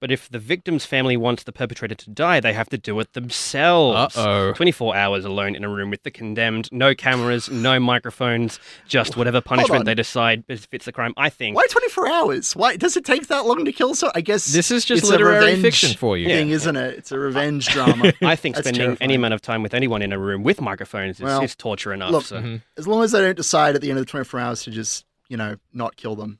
But 0.00 0.10
if 0.10 0.28
the 0.30 0.38
victim's 0.38 0.86
family 0.86 1.16
wants 1.16 1.42
the 1.44 1.52
perpetrator 1.52 1.94
to 1.94 2.10
die, 2.10 2.40
they 2.40 2.54
have 2.54 2.68
to 2.70 2.78
do 2.78 2.98
it 3.00 3.12
themselves. 3.12 4.16
Uh-oh. 4.16 4.52
24 4.54 4.96
hours 4.96 5.24
alone 5.24 5.54
in 5.54 5.62
a 5.64 5.68
room 5.68 5.90
with 5.90 6.02
the 6.02 6.10
condemned, 6.10 6.68
no 6.72 6.94
cameras, 6.94 7.50
no 7.50 7.78
microphones, 7.78 8.58
just 8.88 9.16
whatever 9.16 9.40
punishment 9.40 9.84
they 9.84 9.94
decide 9.94 10.44
fits 10.46 10.86
the 10.86 10.92
crime. 10.92 11.12
I 11.16 11.28
think. 11.28 11.54
Why 11.56 11.66
24 11.70 12.08
hours? 12.08 12.56
Why 12.56 12.76
does 12.76 12.96
it 12.96 13.04
take 13.04 13.28
that 13.28 13.44
long 13.46 13.64
to 13.64 13.72
kill 13.72 13.94
so? 13.94 14.10
I 14.14 14.20
guess 14.20 14.46
This 14.52 14.70
is 14.70 14.84
just 14.84 15.02
it's 15.02 15.10
literary 15.10 15.44
revenge 15.44 15.62
fiction 15.62 15.96
for 15.96 16.16
you. 16.16 16.26
Thing, 16.28 16.50
isn't 16.50 16.76
it? 16.76 16.98
It's 16.98 17.12
a 17.12 17.18
revenge 17.18 17.68
drama. 17.68 18.12
I 18.22 18.36
think 18.36 18.56
That's 18.56 18.68
spending 18.68 18.96
any 19.00 19.14
amount 19.14 19.34
of 19.34 19.42
time 19.42 19.62
with 19.62 19.74
anyone 19.74 20.02
in 20.02 20.12
a 20.12 20.18
room 20.18 20.42
with 20.42 20.60
microphones 20.60 21.16
is, 21.18 21.22
Well, 21.22 21.42
is 21.42 21.54
torture 21.54 21.92
enough. 21.92 22.10
look, 22.10 22.24
so. 22.24 22.36
Mhm. 22.40 22.62
as 22.76 22.88
long 22.88 23.02
as 23.04 23.12
they 23.12 23.20
don't 23.20 23.36
decide 23.36 23.74
at 23.74 23.80
the 23.82 23.90
end 23.90 23.98
of 23.98 24.06
the 24.06 24.10
24 24.10 24.40
hours 24.40 24.62
to 24.64 24.70
just, 24.70 25.04
you 25.28 25.36
know, 25.36 25.56
not 25.72 25.96
kill 25.96 26.16
them. 26.16 26.38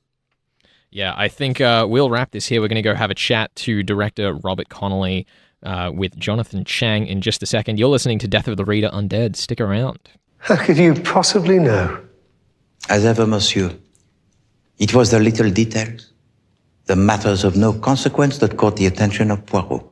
Yeah, 0.93 1.15
I 1.17 1.29
think 1.29 1.61
uh, 1.61 1.87
we'll 1.89 2.11
wrap 2.11 2.33
this 2.33 2.47
here. 2.47 2.61
We're 2.61 2.69
going 2.69 2.77
to 2.77 2.83
go 2.83 2.95
have 2.95 3.11
a 3.11 3.15
chat 3.15 3.55
to 3.57 3.83
director 3.83 4.35
Robert 4.35 4.69
Connolly 4.71 5.27
uh, 5.63 5.93
with 5.95 6.19
Jonathan 6.19 6.65
Chang 6.65 7.07
in 7.07 7.21
just 7.21 7.43
a 7.43 7.47
second. 7.47 7.79
You're 7.79 7.89
listening 7.89 8.19
to 8.21 8.29
Death 8.29 8.49
of 8.49 8.57
the 8.57 8.65
Reader 8.65 8.91
Undead. 8.91 9.37
Stick 9.37 9.61
around. 9.61 10.01
How 10.39 10.57
could 10.57 10.79
you 10.79 10.95
possibly 10.95 11.59
know? 11.59 12.01
As 12.89 13.05
ever, 13.05 13.27
monsieur, 13.27 13.73
it 14.79 14.93
was 14.95 15.11
the 15.11 15.21
little 15.21 15.51
details, 15.51 16.13
the 16.87 16.97
matters 16.97 17.45
of 17.45 17.57
no 17.57 17.73
consequence 17.73 18.39
that 18.39 18.57
caught 18.57 18.77
the 18.77 18.87
attention 18.87 19.31
of 19.31 19.47
Poirot. 19.47 19.85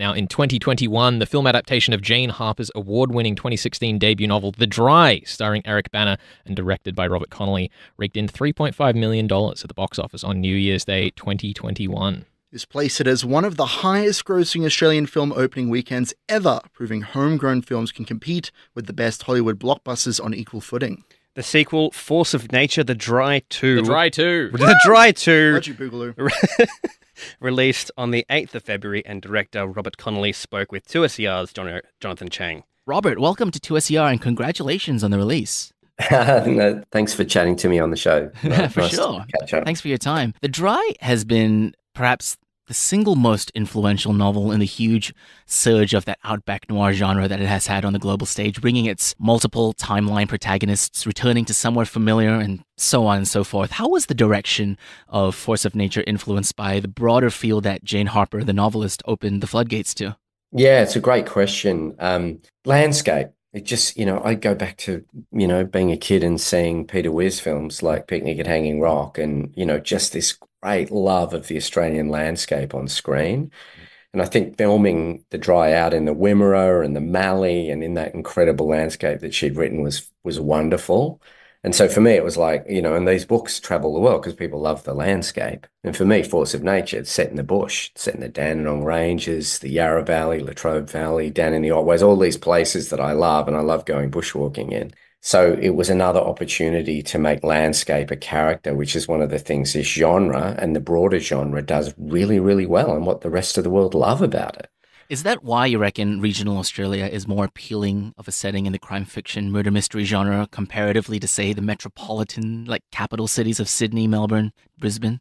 Now, 0.00 0.14
in 0.14 0.28
2021, 0.28 1.18
the 1.18 1.26
film 1.26 1.46
adaptation 1.46 1.92
of 1.92 2.00
Jane 2.00 2.30
Harper's 2.30 2.70
award 2.74 3.12
winning 3.12 3.36
2016 3.36 3.98
debut 3.98 4.26
novel, 4.26 4.50
The 4.50 4.66
Dry, 4.66 5.20
starring 5.26 5.60
Eric 5.66 5.90
Bana 5.90 6.16
and 6.46 6.56
directed 6.56 6.94
by 6.94 7.06
Robert 7.06 7.28
Connolly, 7.28 7.70
raked 7.98 8.16
in 8.16 8.26
$3.5 8.26 8.94
million 8.94 9.26
at 9.26 9.68
the 9.68 9.74
box 9.74 9.98
office 9.98 10.24
on 10.24 10.40
New 10.40 10.56
Year's 10.56 10.86
Day 10.86 11.10
2021. 11.10 12.24
This 12.50 12.64
placed 12.64 13.02
it 13.02 13.06
as 13.06 13.26
one 13.26 13.44
of 13.44 13.58
the 13.58 13.66
highest 13.66 14.24
grossing 14.24 14.64
Australian 14.64 15.04
film 15.04 15.34
opening 15.36 15.68
weekends 15.68 16.14
ever, 16.30 16.60
proving 16.72 17.02
homegrown 17.02 17.60
films 17.60 17.92
can 17.92 18.06
compete 18.06 18.50
with 18.74 18.86
the 18.86 18.94
best 18.94 19.24
Hollywood 19.24 19.58
blockbusters 19.58 20.18
on 20.24 20.32
equal 20.32 20.62
footing. 20.62 21.04
The 21.34 21.42
sequel, 21.42 21.90
Force 21.90 22.32
of 22.32 22.50
Nature, 22.52 22.84
The 22.84 22.94
Dry 22.94 23.42
2. 23.50 23.76
The 23.76 23.82
Dry 23.82 24.08
2. 24.08 24.52
The 24.54 24.80
Dry 24.82 25.12
2. 25.12 25.52
Reggie 25.52 25.74
Boogaloo. 25.74 26.30
released 27.40 27.90
on 27.96 28.10
the 28.10 28.24
8th 28.30 28.54
of 28.54 28.62
February, 28.62 29.04
and 29.06 29.22
director 29.22 29.66
Robert 29.66 29.96
Connolly 29.96 30.32
spoke 30.32 30.72
with 30.72 30.86
2SER's 30.86 31.52
Jon- 31.52 31.80
Jonathan 32.00 32.28
Chang. 32.28 32.64
Robert, 32.86 33.18
welcome 33.18 33.50
to 33.50 33.60
2SER 33.60 34.10
and 34.10 34.20
congratulations 34.20 35.04
on 35.04 35.10
the 35.10 35.18
release. 35.18 35.72
no, 36.10 36.82
thanks 36.92 37.12
for 37.12 37.24
chatting 37.24 37.56
to 37.56 37.68
me 37.68 37.78
on 37.78 37.90
the 37.90 37.96
show. 37.96 38.30
For 38.40 38.48
Nice 38.48 38.94
sure. 38.94 39.24
Catch 39.38 39.54
up. 39.54 39.64
Thanks 39.64 39.80
for 39.82 39.88
your 39.88 39.98
time. 39.98 40.32
The 40.40 40.48
Dry 40.48 40.92
has 41.00 41.24
been 41.24 41.74
perhaps 41.94 42.38
the 42.70 42.74
single 42.74 43.16
most 43.16 43.50
influential 43.50 44.12
novel 44.12 44.52
in 44.52 44.60
the 44.60 44.64
huge 44.64 45.12
surge 45.44 45.92
of 45.92 46.04
that 46.04 46.20
outback 46.22 46.70
noir 46.70 46.92
genre 46.92 47.26
that 47.26 47.40
it 47.40 47.48
has 47.48 47.66
had 47.66 47.84
on 47.84 47.92
the 47.92 47.98
global 47.98 48.24
stage, 48.24 48.60
bringing 48.60 48.84
its 48.84 49.12
multiple 49.18 49.74
timeline 49.74 50.28
protagonists 50.28 51.04
returning 51.04 51.44
to 51.44 51.52
somewhere 51.52 51.84
familiar 51.84 52.34
and 52.34 52.62
so 52.76 53.06
on 53.06 53.16
and 53.16 53.26
so 53.26 53.42
forth. 53.42 53.72
How 53.72 53.88
was 53.88 54.06
the 54.06 54.14
direction 54.14 54.78
of 55.08 55.34
Force 55.34 55.64
of 55.64 55.74
Nature 55.74 56.04
influenced 56.06 56.54
by 56.54 56.78
the 56.78 56.86
broader 56.86 57.28
field 57.28 57.64
that 57.64 57.82
Jane 57.82 58.06
Harper, 58.06 58.44
the 58.44 58.52
novelist, 58.52 59.02
opened 59.04 59.40
the 59.40 59.48
floodgates 59.48 59.92
to? 59.94 60.16
Yeah, 60.52 60.80
it's 60.82 60.94
a 60.94 61.00
great 61.00 61.26
question. 61.26 61.96
Um, 61.98 62.40
landscape. 62.64 63.30
It 63.52 63.64
just, 63.64 63.96
you 63.96 64.06
know, 64.06 64.22
I 64.24 64.34
go 64.34 64.54
back 64.54 64.76
to, 64.76 65.04
you 65.32 65.48
know, 65.48 65.64
being 65.64 65.90
a 65.90 65.96
kid 65.96 66.22
and 66.22 66.40
seeing 66.40 66.86
Peter 66.86 67.10
Weir's 67.10 67.40
films 67.40 67.82
like 67.82 68.06
Picnic 68.06 68.38
at 68.38 68.46
Hanging 68.46 68.80
Rock 68.80 69.18
and, 69.18 69.52
you 69.56 69.66
know, 69.66 69.80
just 69.80 70.12
this 70.12 70.38
great 70.62 70.90
love 70.90 71.34
of 71.34 71.48
the 71.48 71.56
Australian 71.56 72.08
landscape 72.08 72.74
on 72.74 72.88
screen. 72.88 73.46
Mm-hmm. 73.46 73.84
And 74.12 74.22
I 74.22 74.26
think 74.26 74.56
filming 74.56 75.24
the 75.30 75.38
dry 75.38 75.72
out 75.72 75.94
in 75.94 76.04
the 76.04 76.14
Wimmera 76.14 76.84
and 76.84 76.96
the 76.96 77.00
Mallee 77.00 77.70
and 77.70 77.84
in 77.84 77.94
that 77.94 78.14
incredible 78.14 78.66
landscape 78.66 79.20
that 79.20 79.34
she'd 79.34 79.56
written 79.56 79.82
was 79.82 80.10
was 80.24 80.40
wonderful. 80.40 81.22
And 81.62 81.74
so 81.74 81.88
for 81.88 82.00
me, 82.00 82.12
it 82.12 82.24
was 82.24 82.38
like, 82.38 82.64
you 82.68 82.80
know, 82.80 82.94
and 82.94 83.06
these 83.06 83.26
books 83.26 83.60
travel 83.60 83.92
the 83.92 84.00
world 84.00 84.22
because 84.22 84.34
people 84.34 84.60
love 84.60 84.84
the 84.84 84.94
landscape. 84.94 85.66
And 85.84 85.94
for 85.94 86.06
me, 86.06 86.22
Force 86.22 86.54
of 86.54 86.62
Nature, 86.62 86.98
it's 86.98 87.12
set 87.12 87.28
in 87.28 87.36
the 87.36 87.42
bush, 87.42 87.90
it's 87.90 88.02
set 88.02 88.14
in 88.14 88.20
the 88.20 88.30
Dandenong 88.30 88.82
Ranges, 88.82 89.58
the 89.58 89.68
Yarra 89.68 90.02
Valley, 90.02 90.40
Latrobe 90.40 90.88
Valley, 90.88 91.28
down 91.28 91.52
in 91.52 91.60
the 91.60 91.68
Otways, 91.68 92.02
all 92.02 92.16
these 92.16 92.38
places 92.38 92.88
that 92.88 93.00
I 93.00 93.12
love 93.12 93.46
and 93.46 93.56
I 93.56 93.60
love 93.60 93.84
going 93.84 94.10
bushwalking 94.10 94.72
in. 94.72 94.92
So 95.20 95.58
it 95.60 95.70
was 95.70 95.90
another 95.90 96.20
opportunity 96.20 97.02
to 97.02 97.18
make 97.18 97.44
landscape 97.44 98.10
a 98.10 98.16
character, 98.16 98.74
which 98.74 98.96
is 98.96 99.06
one 99.06 99.20
of 99.20 99.30
the 99.30 99.38
things 99.38 99.72
this 99.72 99.86
genre 99.86 100.56
and 100.58 100.74
the 100.74 100.80
broader 100.80 101.20
genre 101.20 101.62
does 101.62 101.92
really, 101.98 102.40
really 102.40 102.66
well 102.66 102.94
and 102.94 103.04
what 103.04 103.20
the 103.20 103.30
rest 103.30 103.58
of 103.58 103.64
the 103.64 103.70
world 103.70 103.94
love 103.94 104.22
about 104.22 104.56
it. 104.56 104.70
Is 105.10 105.24
that 105.24 105.42
why 105.42 105.66
you 105.66 105.78
reckon 105.78 106.20
regional 106.20 106.56
Australia 106.56 107.04
is 107.04 107.26
more 107.26 107.44
appealing 107.44 108.14
of 108.16 108.28
a 108.28 108.32
setting 108.32 108.64
in 108.64 108.72
the 108.72 108.78
crime 108.78 109.04
fiction 109.04 109.50
murder 109.50 109.70
mystery 109.70 110.04
genre 110.04 110.48
comparatively 110.50 111.18
to 111.18 111.26
say 111.26 111.52
the 111.52 111.60
metropolitan 111.60 112.64
like 112.64 112.82
capital 112.92 113.26
cities 113.26 113.58
of 113.60 113.68
Sydney, 113.68 114.06
Melbourne, 114.06 114.52
Brisbane? 114.78 115.20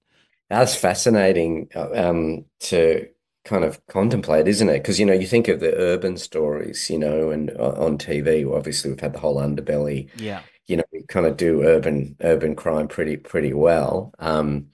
That's 0.50 0.76
fascinating 0.76 1.70
uh, 1.76 1.90
um, 1.94 2.46
to 2.62 3.08
kind 3.50 3.64
of 3.66 3.86
contemplate, 3.88 4.48
isn't 4.48 4.70
it? 4.70 4.80
Because, 4.80 5.00
you 5.00 5.06
know, 5.06 5.14
you 5.14 5.28
think 5.28 5.48
of 5.48 5.60
the 5.60 5.76
urban 5.76 6.18
stories, 6.18 6.90
you 6.90 7.00
know, 7.00 7.32
and 7.32 7.52
uh, 7.52 7.74
on 7.78 7.98
TV, 7.98 8.46
obviously 8.46 8.92
we've 8.92 9.00
had 9.00 9.14
the 9.14 9.20
whole 9.20 9.38
underbelly 9.38 10.10
Yeah. 10.14 10.44
you 10.68 10.78
know, 10.78 10.84
we 10.94 11.04
kind 11.08 11.26
of 11.26 11.38
do 11.38 11.64
urban 11.64 12.16
urban 12.22 12.56
crime 12.56 12.88
pretty 12.88 13.18
pretty 13.18 13.54
well. 13.54 14.14
Um, 14.20 14.70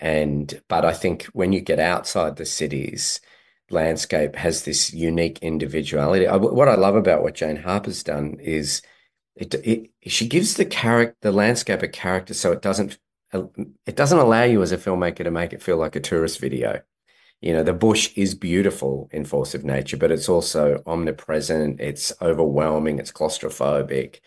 and 0.00 0.62
but 0.68 0.84
I 0.84 0.94
think 0.94 1.24
when 1.26 1.52
you 1.52 1.60
get 1.60 1.80
outside 1.80 2.36
the 2.36 2.46
cities, 2.46 3.20
landscape 3.70 4.36
has 4.36 4.64
this 4.64 4.92
unique 4.94 5.40
individuality. 5.40 6.26
I, 6.26 6.36
what 6.36 6.68
I 6.68 6.76
love 6.76 6.96
about 6.96 7.22
what 7.22 7.34
Jane 7.34 7.56
Harper's 7.56 8.02
done 8.04 8.38
is 8.40 8.82
it, 9.36 9.54
it 9.54 9.90
she 10.06 10.28
gives 10.28 10.54
the 10.56 10.66
character 10.66 11.16
the 11.22 11.32
landscape 11.32 11.82
a 11.82 11.88
character, 11.88 12.34
so 12.34 12.52
it 12.52 12.62
doesn't 12.62 12.98
it 13.32 13.96
doesn't 13.96 14.18
allow 14.18 14.44
you 14.44 14.62
as 14.62 14.72
a 14.72 14.78
filmmaker 14.78 15.24
to 15.24 15.30
make 15.30 15.52
it 15.52 15.62
feel 15.62 15.76
like 15.78 15.96
a 15.96 16.00
tourist 16.00 16.40
video. 16.40 16.82
You 17.40 17.52
know, 17.52 17.62
the 17.62 17.72
bush 17.72 18.12
is 18.16 18.34
beautiful 18.34 19.08
in 19.12 19.24
Force 19.24 19.54
of 19.54 19.64
Nature, 19.64 19.96
but 19.96 20.10
it's 20.10 20.28
also 20.28 20.82
omnipresent. 20.86 21.80
It's 21.80 22.12
overwhelming. 22.20 22.98
It's 22.98 23.12
claustrophobic. 23.12 24.20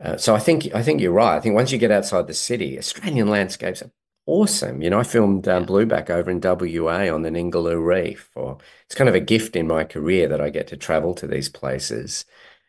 Uh, 0.00 0.16
so 0.16 0.34
I 0.34 0.38
think 0.38 0.74
I 0.74 0.82
think 0.82 1.00
you're 1.00 1.12
right. 1.12 1.36
I 1.36 1.40
think 1.40 1.54
once 1.54 1.72
you 1.72 1.78
get 1.78 1.90
outside 1.90 2.26
the 2.26 2.34
city, 2.34 2.78
Australian 2.78 3.28
landscapes 3.28 3.82
are 3.82 3.90
awesome. 4.26 4.82
You 4.82 4.90
know, 4.90 5.00
I 5.00 5.02
filmed 5.04 5.48
um, 5.48 5.66
Blueback 5.66 6.10
over 6.10 6.30
in 6.30 6.40
WA 6.40 7.12
on 7.12 7.22
the 7.22 7.30
Ningaloo 7.30 7.84
Reef. 7.84 8.30
Or 8.34 8.58
it's 8.86 8.94
kind 8.94 9.08
of 9.08 9.14
a 9.14 9.20
gift 9.20 9.56
in 9.56 9.66
my 9.66 9.84
career 9.84 10.28
that 10.28 10.40
I 10.40 10.50
get 10.50 10.68
to 10.68 10.76
travel 10.76 11.14
to 11.14 11.26
these 11.26 11.48
places 11.48 12.24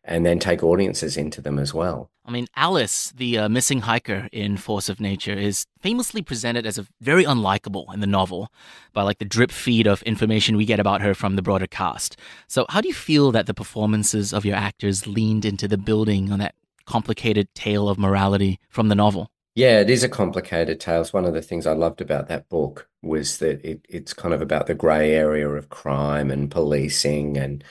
and 0.10 0.26
then 0.26 0.40
take 0.40 0.64
audiences 0.64 1.16
into 1.16 1.40
them 1.40 1.60
as 1.60 1.72
well. 1.72 2.10
I 2.26 2.32
mean, 2.32 2.48
Alice, 2.56 3.14
the 3.16 3.38
uh, 3.38 3.50
missing 3.50 3.82
hiker 3.82 4.28
in 4.32 4.58
Force 4.58 4.90
of 4.90 5.00
Nature, 5.00 5.34
is 5.34 5.68
famously 5.80 6.24
presented 6.24 6.66
as 6.66 6.80
a 6.80 6.88
very 7.00 7.24
unlikable 7.24 7.94
in 7.94 8.00
the 8.00 8.08
novel 8.08 8.52
by 8.92 9.04
like 9.04 9.20
the 9.20 9.26
drip 9.26 9.52
feed 9.52 9.88
of 9.88 10.02
information 10.04 10.58
we 10.58 10.66
get 10.66 10.80
about 10.80 11.02
her 11.02 11.14
from 11.14 11.36
the 11.36 11.44
broader 11.44 11.68
cast. 11.68 12.18
So, 12.48 12.66
how 12.70 12.82
do 12.82 12.88
you 12.88 12.94
feel 12.94 13.32
that 13.32 13.46
the 13.46 13.54
performances 13.54 14.34
of 14.34 14.46
your 14.46 14.56
actors 14.56 15.06
leaned 15.06 15.46
into 15.46 15.68
the 15.68 15.78
building 15.78 16.32
on 16.32 16.40
that 16.40 16.56
complicated 16.86 17.48
tale 17.54 17.88
of 17.88 18.00
morality 18.00 18.60
from 18.68 18.90
the 18.90 18.96
novel? 18.96 19.30
Yeah, 19.54 19.80
it 19.82 19.92
is 19.92 20.04
a 20.04 20.10
complicated 20.10 20.80
tale. 20.80 21.02
It's 21.02 21.14
one 21.14 21.26
of 21.26 21.34
the 21.34 21.42
things 21.42 21.68
I 21.68 21.74
loved 21.74 22.02
about 22.02 22.28
that 22.30 22.50
book 22.50 22.88
was 23.04 23.38
that 23.38 23.64
it, 23.64 23.86
it's 23.88 24.14
kind 24.14 24.34
of 24.34 24.42
about 24.42 24.66
the 24.66 24.74
grey 24.74 25.14
area 25.14 25.48
of 25.48 25.70
crime 25.70 26.32
and 26.32 26.50
policing 26.50 27.38
and 27.38 27.64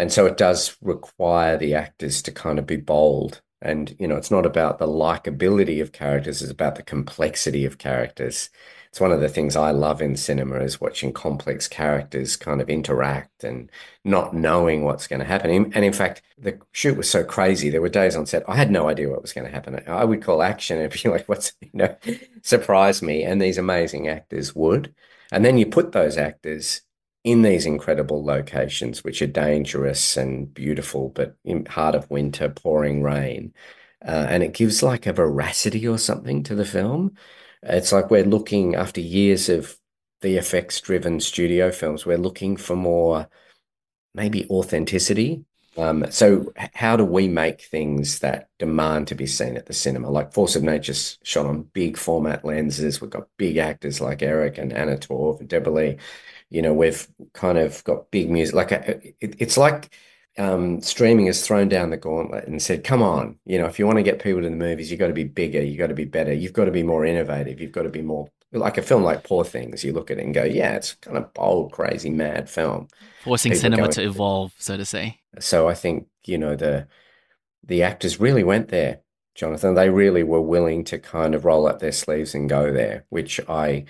and 0.00 0.10
so 0.10 0.24
it 0.24 0.38
does 0.38 0.78
require 0.80 1.58
the 1.58 1.74
actors 1.74 2.22
to 2.22 2.32
kind 2.32 2.58
of 2.58 2.66
be 2.66 2.76
bold. 2.76 3.42
And 3.60 3.94
you 3.98 4.08
know, 4.08 4.16
it's 4.16 4.30
not 4.30 4.46
about 4.46 4.78
the 4.78 4.86
likability 4.86 5.82
of 5.82 5.92
characters, 5.92 6.40
it's 6.40 6.50
about 6.50 6.76
the 6.76 6.82
complexity 6.82 7.66
of 7.66 7.76
characters. 7.76 8.48
It's 8.88 9.00
one 9.00 9.12
of 9.12 9.20
the 9.20 9.28
things 9.28 9.56
I 9.56 9.72
love 9.72 10.00
in 10.00 10.16
cinema 10.16 10.60
is 10.60 10.80
watching 10.80 11.12
complex 11.12 11.68
characters 11.68 12.36
kind 12.36 12.62
of 12.62 12.70
interact 12.70 13.44
and 13.44 13.70
not 14.02 14.34
knowing 14.34 14.84
what's 14.84 15.06
going 15.06 15.20
to 15.20 15.26
happen. 15.26 15.70
And 15.74 15.84
in 15.84 15.92
fact, 15.92 16.22
the 16.38 16.58
shoot 16.72 16.96
was 16.96 17.08
so 17.10 17.22
crazy. 17.22 17.68
There 17.68 17.82
were 17.82 17.90
days 17.90 18.16
on 18.16 18.24
set 18.24 18.42
I 18.48 18.56
had 18.56 18.70
no 18.70 18.88
idea 18.88 19.10
what 19.10 19.22
was 19.22 19.34
going 19.34 19.46
to 19.46 19.52
happen. 19.52 19.82
I 19.86 20.04
would 20.04 20.22
call 20.22 20.42
action 20.42 20.80
and 20.80 20.90
be 20.90 21.08
like, 21.10 21.28
"What's 21.28 21.52
you 21.60 21.68
know?" 21.74 21.94
surprise 22.42 23.02
me, 23.02 23.22
and 23.24 23.40
these 23.40 23.58
amazing 23.58 24.08
actors 24.08 24.54
would. 24.54 24.94
And 25.30 25.44
then 25.44 25.58
you 25.58 25.66
put 25.66 25.92
those 25.92 26.16
actors 26.16 26.80
in 27.24 27.42
these 27.42 27.66
incredible 27.66 28.24
locations, 28.24 29.04
which 29.04 29.20
are 29.22 29.26
dangerous 29.26 30.16
and 30.16 30.52
beautiful, 30.52 31.10
but 31.10 31.36
in 31.44 31.66
heart 31.66 31.94
of 31.94 32.10
winter, 32.10 32.48
pouring 32.48 33.02
rain. 33.02 33.52
Uh, 34.02 34.26
and 34.28 34.42
it 34.42 34.54
gives 34.54 34.82
like 34.82 35.06
a 35.06 35.12
veracity 35.12 35.86
or 35.86 35.98
something 35.98 36.42
to 36.42 36.54
the 36.54 36.64
film. 36.64 37.14
It's 37.62 37.92
like 37.92 38.10
we're 38.10 38.24
looking 38.24 38.74
after 38.74 39.00
years 39.00 39.50
of 39.50 39.76
the 40.20 40.36
effects 40.36 40.80
driven 40.80 41.20
studio 41.20 41.70
films, 41.70 42.04
we're 42.04 42.18
looking 42.18 42.56
for 42.56 42.76
more 42.76 43.28
maybe 44.14 44.46
authenticity. 44.48 45.44
Um, 45.76 46.04
so, 46.10 46.52
how 46.74 46.96
do 46.96 47.04
we 47.04 47.28
make 47.28 47.62
things 47.62 48.18
that 48.18 48.48
demand 48.58 49.06
to 49.08 49.14
be 49.14 49.26
seen 49.26 49.56
at 49.56 49.66
the 49.66 49.72
cinema? 49.72 50.10
Like 50.10 50.32
Force 50.32 50.56
of 50.56 50.62
Nature's 50.62 51.18
shot 51.22 51.46
on 51.46 51.62
big 51.62 51.96
format 51.96 52.44
lenses. 52.44 53.00
We've 53.00 53.08
got 53.08 53.28
big 53.36 53.56
actors 53.56 54.00
like 54.00 54.20
Eric 54.20 54.58
and 54.58 54.72
Anna 54.72 54.96
Torv 54.96 55.40
and 55.40 55.48
Deborra-Lee. 55.48 55.98
You 56.50 56.62
know, 56.62 56.74
we've 56.74 57.08
kind 57.32 57.58
of 57.58 57.82
got 57.84 58.10
big 58.10 58.30
music. 58.30 58.54
Like 58.54 58.72
a, 58.72 58.96
uh, 58.96 59.00
it, 59.20 59.36
it's 59.38 59.56
like 59.56 59.94
um, 60.38 60.80
streaming 60.80 61.26
has 61.26 61.46
thrown 61.46 61.68
down 61.68 61.90
the 61.90 61.96
gauntlet 61.96 62.46
and 62.46 62.62
said, 62.62 62.84
"Come 62.84 63.02
on, 63.02 63.38
you 63.44 63.58
know, 63.58 63.66
if 63.66 63.78
you 63.78 63.86
want 63.86 63.98
to 63.98 64.02
get 64.02 64.22
people 64.22 64.42
to 64.42 64.48
the 64.48 64.56
movies, 64.56 64.90
you've 64.90 65.00
got 65.00 65.08
to 65.08 65.12
be 65.12 65.24
bigger, 65.24 65.62
you've 65.62 65.78
got 65.78 65.88
to 65.88 65.94
be 65.94 66.04
better, 66.04 66.32
you've 66.32 66.52
got 66.52 66.64
to 66.66 66.70
be 66.70 66.82
more 66.82 67.04
innovative, 67.04 67.60
you've 67.60 67.72
got 67.72 67.82
to 67.82 67.88
be 67.88 68.02
more 68.02 68.28
like 68.52 68.78
a 68.78 68.82
film 68.82 69.02
like 69.02 69.24
Poor 69.24 69.44
Things. 69.44 69.84
You 69.84 69.92
look 69.92 70.10
at 70.10 70.18
it 70.18 70.24
and 70.24 70.34
go, 70.34 70.44
yeah, 70.44 70.74
it's 70.74 70.94
kind 70.94 71.16
of 71.16 71.32
bold, 71.34 71.72
crazy, 71.72 72.10
mad 72.10 72.48
film, 72.48 72.88
forcing 73.22 73.52
people 73.52 73.60
cinema 73.60 73.88
to 73.88 74.02
evolve, 74.02 74.52
so 74.58 74.76
to 74.76 74.84
say. 74.84 75.18
So 75.38 75.68
I 75.68 75.74
think 75.74 76.06
you 76.24 76.38
know 76.38 76.56
the 76.56 76.88
the 77.64 77.82
actors 77.82 78.20
really 78.20 78.44
went 78.44 78.68
there, 78.68 79.00
Jonathan. 79.34 79.74
They 79.74 79.90
really 79.90 80.22
were 80.22 80.40
willing 80.40 80.84
to 80.84 80.98
kind 80.98 81.34
of 81.34 81.44
roll 81.44 81.66
up 81.66 81.80
their 81.80 81.92
sleeves 81.92 82.34
and 82.34 82.48
go 82.48 82.72
there, 82.72 83.04
which 83.10 83.40
I 83.48 83.84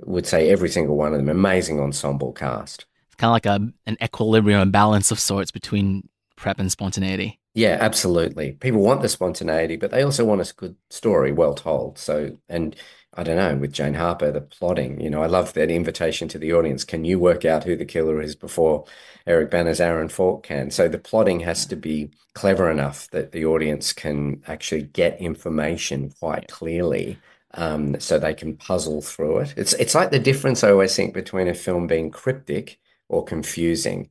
would 0.00 0.26
say 0.26 0.50
every 0.50 0.68
single 0.68 0.96
one 0.96 1.12
of 1.12 1.18
them 1.18 1.28
amazing 1.28 1.80
ensemble 1.80 2.32
cast 2.32 2.86
kind 3.18 3.28
of 3.28 3.32
like 3.32 3.46
a 3.46 3.72
an 3.86 3.96
equilibrium, 4.02 4.60
a 4.60 4.66
balance 4.66 5.10
of 5.10 5.20
sorts 5.20 5.50
between 5.50 6.08
prep 6.36 6.58
and 6.58 6.72
spontaneity. 6.72 7.38
Yeah, 7.54 7.76
absolutely. 7.80 8.52
People 8.52 8.80
want 8.80 9.02
the 9.02 9.08
spontaneity, 9.08 9.76
but 9.76 9.90
they 9.90 10.02
also 10.02 10.24
want 10.24 10.40
a 10.40 10.54
good 10.54 10.76
story, 10.90 11.32
well 11.32 11.54
told. 11.54 11.98
So, 11.98 12.38
and 12.48 12.76
I 13.14 13.24
don't 13.24 13.36
know, 13.36 13.56
with 13.56 13.72
Jane 13.72 13.94
Harper, 13.94 14.30
the 14.30 14.40
plotting, 14.40 15.00
you 15.00 15.10
know, 15.10 15.22
I 15.22 15.26
love 15.26 15.52
that 15.54 15.70
invitation 15.70 16.28
to 16.28 16.38
the 16.38 16.52
audience. 16.52 16.84
Can 16.84 17.04
you 17.04 17.18
work 17.18 17.44
out 17.44 17.64
who 17.64 17.74
the 17.74 17.84
killer 17.84 18.22
is 18.22 18.36
before 18.36 18.84
Eric 19.26 19.50
Bana's 19.50 19.80
Aaron 19.80 20.08
Falk 20.08 20.44
can? 20.44 20.70
So 20.70 20.88
the 20.88 20.98
plotting 20.98 21.40
has 21.40 21.66
to 21.66 21.74
be 21.74 22.10
clever 22.34 22.70
enough 22.70 23.10
that 23.10 23.32
the 23.32 23.44
audience 23.44 23.92
can 23.92 24.42
actually 24.46 24.82
get 24.82 25.20
information 25.20 26.12
quite 26.20 26.46
clearly 26.46 27.18
um, 27.54 27.98
so 27.98 28.18
they 28.18 28.34
can 28.34 28.56
puzzle 28.56 29.00
through 29.00 29.38
it. 29.38 29.54
It's, 29.56 29.72
it's 29.74 29.94
like 29.94 30.10
the 30.10 30.18
difference 30.18 30.62
I 30.62 30.70
always 30.70 30.94
think 30.94 31.14
between 31.14 31.48
a 31.48 31.54
film 31.54 31.86
being 31.86 32.10
cryptic 32.10 32.78
or 33.08 33.24
confusing. 33.24 34.10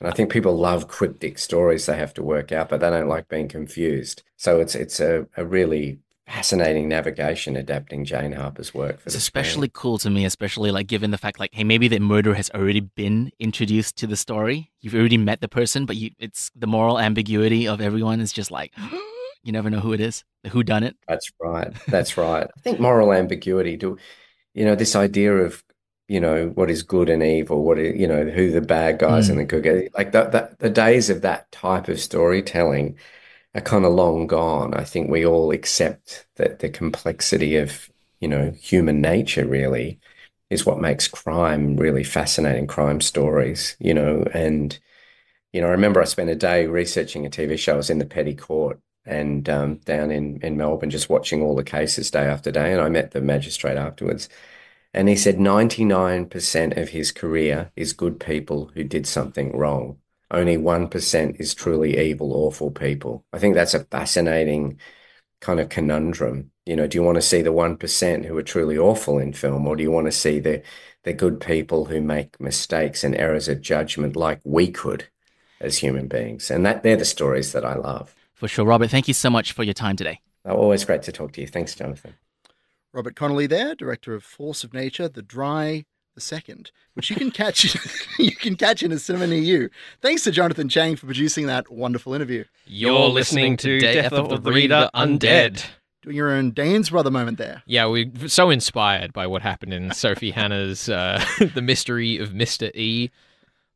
And 0.00 0.08
I 0.08 0.12
think 0.12 0.32
people 0.32 0.56
love 0.56 0.88
cryptic 0.88 1.38
stories 1.38 1.86
they 1.86 1.96
have 1.96 2.14
to 2.14 2.22
work 2.22 2.50
out, 2.50 2.68
but 2.68 2.80
they 2.80 2.90
don't 2.90 3.08
like 3.08 3.28
being 3.28 3.46
confused. 3.46 4.24
So 4.36 4.60
it's 4.60 4.74
it's 4.74 4.98
a, 4.98 5.28
a 5.36 5.44
really 5.44 6.00
fascinating 6.26 6.88
navigation 6.88 7.56
adapting 7.56 8.04
Jane 8.04 8.32
Harper's 8.32 8.74
work. 8.74 9.00
it's 9.04 9.14
especially 9.14 9.70
cool 9.72 9.98
to 9.98 10.10
me, 10.10 10.24
especially 10.24 10.72
like 10.72 10.88
given 10.88 11.12
the 11.12 11.18
fact 11.18 11.38
like, 11.38 11.54
hey, 11.54 11.62
maybe 11.62 11.86
the 11.86 12.00
murder 12.00 12.34
has 12.34 12.50
already 12.50 12.80
been 12.80 13.30
introduced 13.38 13.96
to 13.98 14.08
the 14.08 14.16
story. 14.16 14.72
You've 14.80 14.94
already 14.94 15.18
met 15.18 15.40
the 15.40 15.48
person, 15.48 15.86
but 15.86 15.94
you 15.94 16.10
it's 16.18 16.50
the 16.56 16.66
moral 16.66 16.98
ambiguity 16.98 17.68
of 17.68 17.80
everyone 17.80 18.18
is 18.20 18.32
just 18.32 18.50
like 18.50 18.72
you 19.42 19.52
never 19.52 19.70
know 19.70 19.80
who 19.80 19.92
it 19.92 20.00
is, 20.00 20.24
who 20.50 20.62
done 20.62 20.82
it. 20.82 20.96
That's 21.08 21.30
right. 21.40 21.72
That's 21.88 22.16
right. 22.16 22.46
I 22.46 22.60
think 22.60 22.80
moral 22.80 23.12
ambiguity 23.12 23.76
do 23.76 23.98
you 24.54 24.64
know 24.64 24.74
this 24.74 24.96
idea 24.96 25.34
of 25.34 25.62
you 26.08 26.20
know 26.20 26.48
what 26.48 26.70
is 26.70 26.82
good 26.82 27.08
and 27.08 27.22
evil 27.22 27.64
what 27.64 27.78
is, 27.78 27.98
you 27.98 28.06
know 28.06 28.24
who 28.24 28.50
the 28.50 28.60
bad 28.60 28.98
guys 28.98 29.28
mm. 29.28 29.30
and 29.30 29.38
the 29.40 29.44
good 29.44 29.62
guys 29.62 29.88
like 29.96 30.12
that, 30.12 30.32
that 30.32 30.58
the 30.58 30.70
days 30.70 31.10
of 31.10 31.22
that 31.22 31.50
type 31.52 31.88
of 31.88 32.00
storytelling 32.00 32.96
are 33.54 33.60
kind 33.60 33.84
of 33.84 33.92
long 33.92 34.26
gone 34.26 34.74
i 34.74 34.84
think 34.84 35.10
we 35.10 35.24
all 35.24 35.52
accept 35.52 36.26
that 36.36 36.58
the 36.58 36.68
complexity 36.68 37.56
of 37.56 37.90
you 38.20 38.28
know 38.28 38.50
human 38.60 39.00
nature 39.00 39.46
really 39.46 39.98
is 40.50 40.66
what 40.66 40.80
makes 40.80 41.08
crime 41.08 41.76
really 41.76 42.04
fascinating 42.04 42.66
crime 42.66 43.00
stories 43.00 43.76
you 43.78 43.94
know 43.94 44.24
and 44.34 44.78
you 45.52 45.60
know 45.60 45.68
i 45.68 45.70
remember 45.70 46.00
i 46.00 46.04
spent 46.04 46.30
a 46.30 46.34
day 46.34 46.66
researching 46.66 47.24
a 47.24 47.30
tv 47.30 47.58
show 47.58 47.74
i 47.74 47.76
was 47.76 47.90
in 47.90 47.98
the 47.98 48.06
petty 48.06 48.34
court 48.34 48.80
and 49.04 49.48
um, 49.48 49.76
down 49.84 50.10
in, 50.10 50.38
in 50.42 50.56
melbourne 50.56 50.90
just 50.90 51.10
watching 51.10 51.42
all 51.42 51.56
the 51.56 51.64
cases 51.64 52.10
day 52.10 52.24
after 52.24 52.50
day 52.50 52.72
and 52.72 52.80
i 52.80 52.88
met 52.88 53.10
the 53.12 53.20
magistrate 53.20 53.76
afterwards 53.76 54.28
and 54.94 55.08
he 55.08 55.16
said 55.16 55.38
99% 55.38 56.76
of 56.76 56.90
his 56.90 57.12
career 57.12 57.72
is 57.76 57.92
good 57.92 58.20
people 58.20 58.70
who 58.74 58.84
did 58.84 59.06
something 59.06 59.56
wrong. 59.56 59.98
Only 60.30 60.56
1% 60.56 61.40
is 61.40 61.54
truly 61.54 61.98
evil, 61.98 62.32
awful 62.32 62.70
people. 62.70 63.24
I 63.32 63.38
think 63.38 63.54
that's 63.54 63.74
a 63.74 63.84
fascinating 63.84 64.78
kind 65.40 65.60
of 65.60 65.68
conundrum. 65.70 66.50
You 66.66 66.76
know, 66.76 66.86
do 66.86 66.96
you 66.96 67.02
want 67.02 67.16
to 67.16 67.22
see 67.22 67.42
the 67.42 67.52
1% 67.52 68.24
who 68.26 68.36
are 68.36 68.42
truly 68.42 68.78
awful 68.78 69.18
in 69.18 69.32
film, 69.32 69.66
or 69.66 69.76
do 69.76 69.82
you 69.82 69.90
want 69.90 70.06
to 70.06 70.12
see 70.12 70.40
the, 70.40 70.62
the 71.04 71.12
good 71.12 71.40
people 71.40 71.86
who 71.86 72.00
make 72.00 72.40
mistakes 72.40 73.02
and 73.02 73.16
errors 73.16 73.48
of 73.48 73.60
judgment 73.62 74.14
like 74.14 74.40
we 74.44 74.70
could 74.70 75.08
as 75.60 75.78
human 75.78 76.06
beings? 76.06 76.50
And 76.50 76.64
that 76.66 76.82
they're 76.82 76.96
the 76.96 77.04
stories 77.04 77.52
that 77.52 77.64
I 77.64 77.74
love. 77.74 78.14
For 78.42 78.48
sure. 78.48 78.64
Robert, 78.64 78.90
thank 78.90 79.06
you 79.06 79.14
so 79.14 79.30
much 79.30 79.52
for 79.52 79.62
your 79.62 79.72
time 79.72 79.94
today. 79.94 80.18
always 80.44 80.84
great 80.84 81.02
to 81.02 81.12
talk 81.12 81.30
to 81.34 81.40
you. 81.40 81.46
Thanks, 81.46 81.76
Jonathan. 81.76 82.14
Robert 82.92 83.14
Connolly 83.14 83.46
there, 83.46 83.76
director 83.76 84.14
of 84.14 84.24
Force 84.24 84.64
of 84.64 84.74
Nature, 84.74 85.06
The 85.08 85.22
Dry, 85.22 85.84
the 86.16 86.20
second, 86.20 86.72
which 86.94 87.08
you 87.08 87.14
can 87.14 87.30
catch 87.30 87.76
you 88.18 88.34
can 88.34 88.56
catch 88.56 88.82
in 88.82 88.90
a 88.90 88.98
cinema 88.98 89.28
near 89.28 89.38
you. 89.38 89.70
Thanks 90.00 90.24
to 90.24 90.32
Jonathan 90.32 90.68
Chang 90.68 90.96
for 90.96 91.06
producing 91.06 91.46
that 91.46 91.70
wonderful 91.70 92.14
interview. 92.14 92.42
You're 92.66 93.10
listening 93.10 93.58
to 93.58 93.78
Death 93.78 94.12
of 94.12 94.42
the 94.42 94.50
Reader 94.52 94.90
Undead. 94.92 95.64
Doing 96.02 96.16
your 96.16 96.32
own 96.32 96.50
Dane's 96.50 96.90
brother 96.90 97.12
moment 97.12 97.38
there. 97.38 97.62
Yeah, 97.66 97.86
we're 97.86 98.10
so 98.26 98.50
inspired 98.50 99.12
by 99.12 99.28
what 99.28 99.42
happened 99.42 99.72
in 99.72 99.92
Sophie 99.92 100.32
Hannah's 100.32 100.88
uh, 100.88 101.24
The 101.54 101.62
Mystery 101.62 102.18
of 102.18 102.30
Mr. 102.30 102.74
E. 102.74 103.12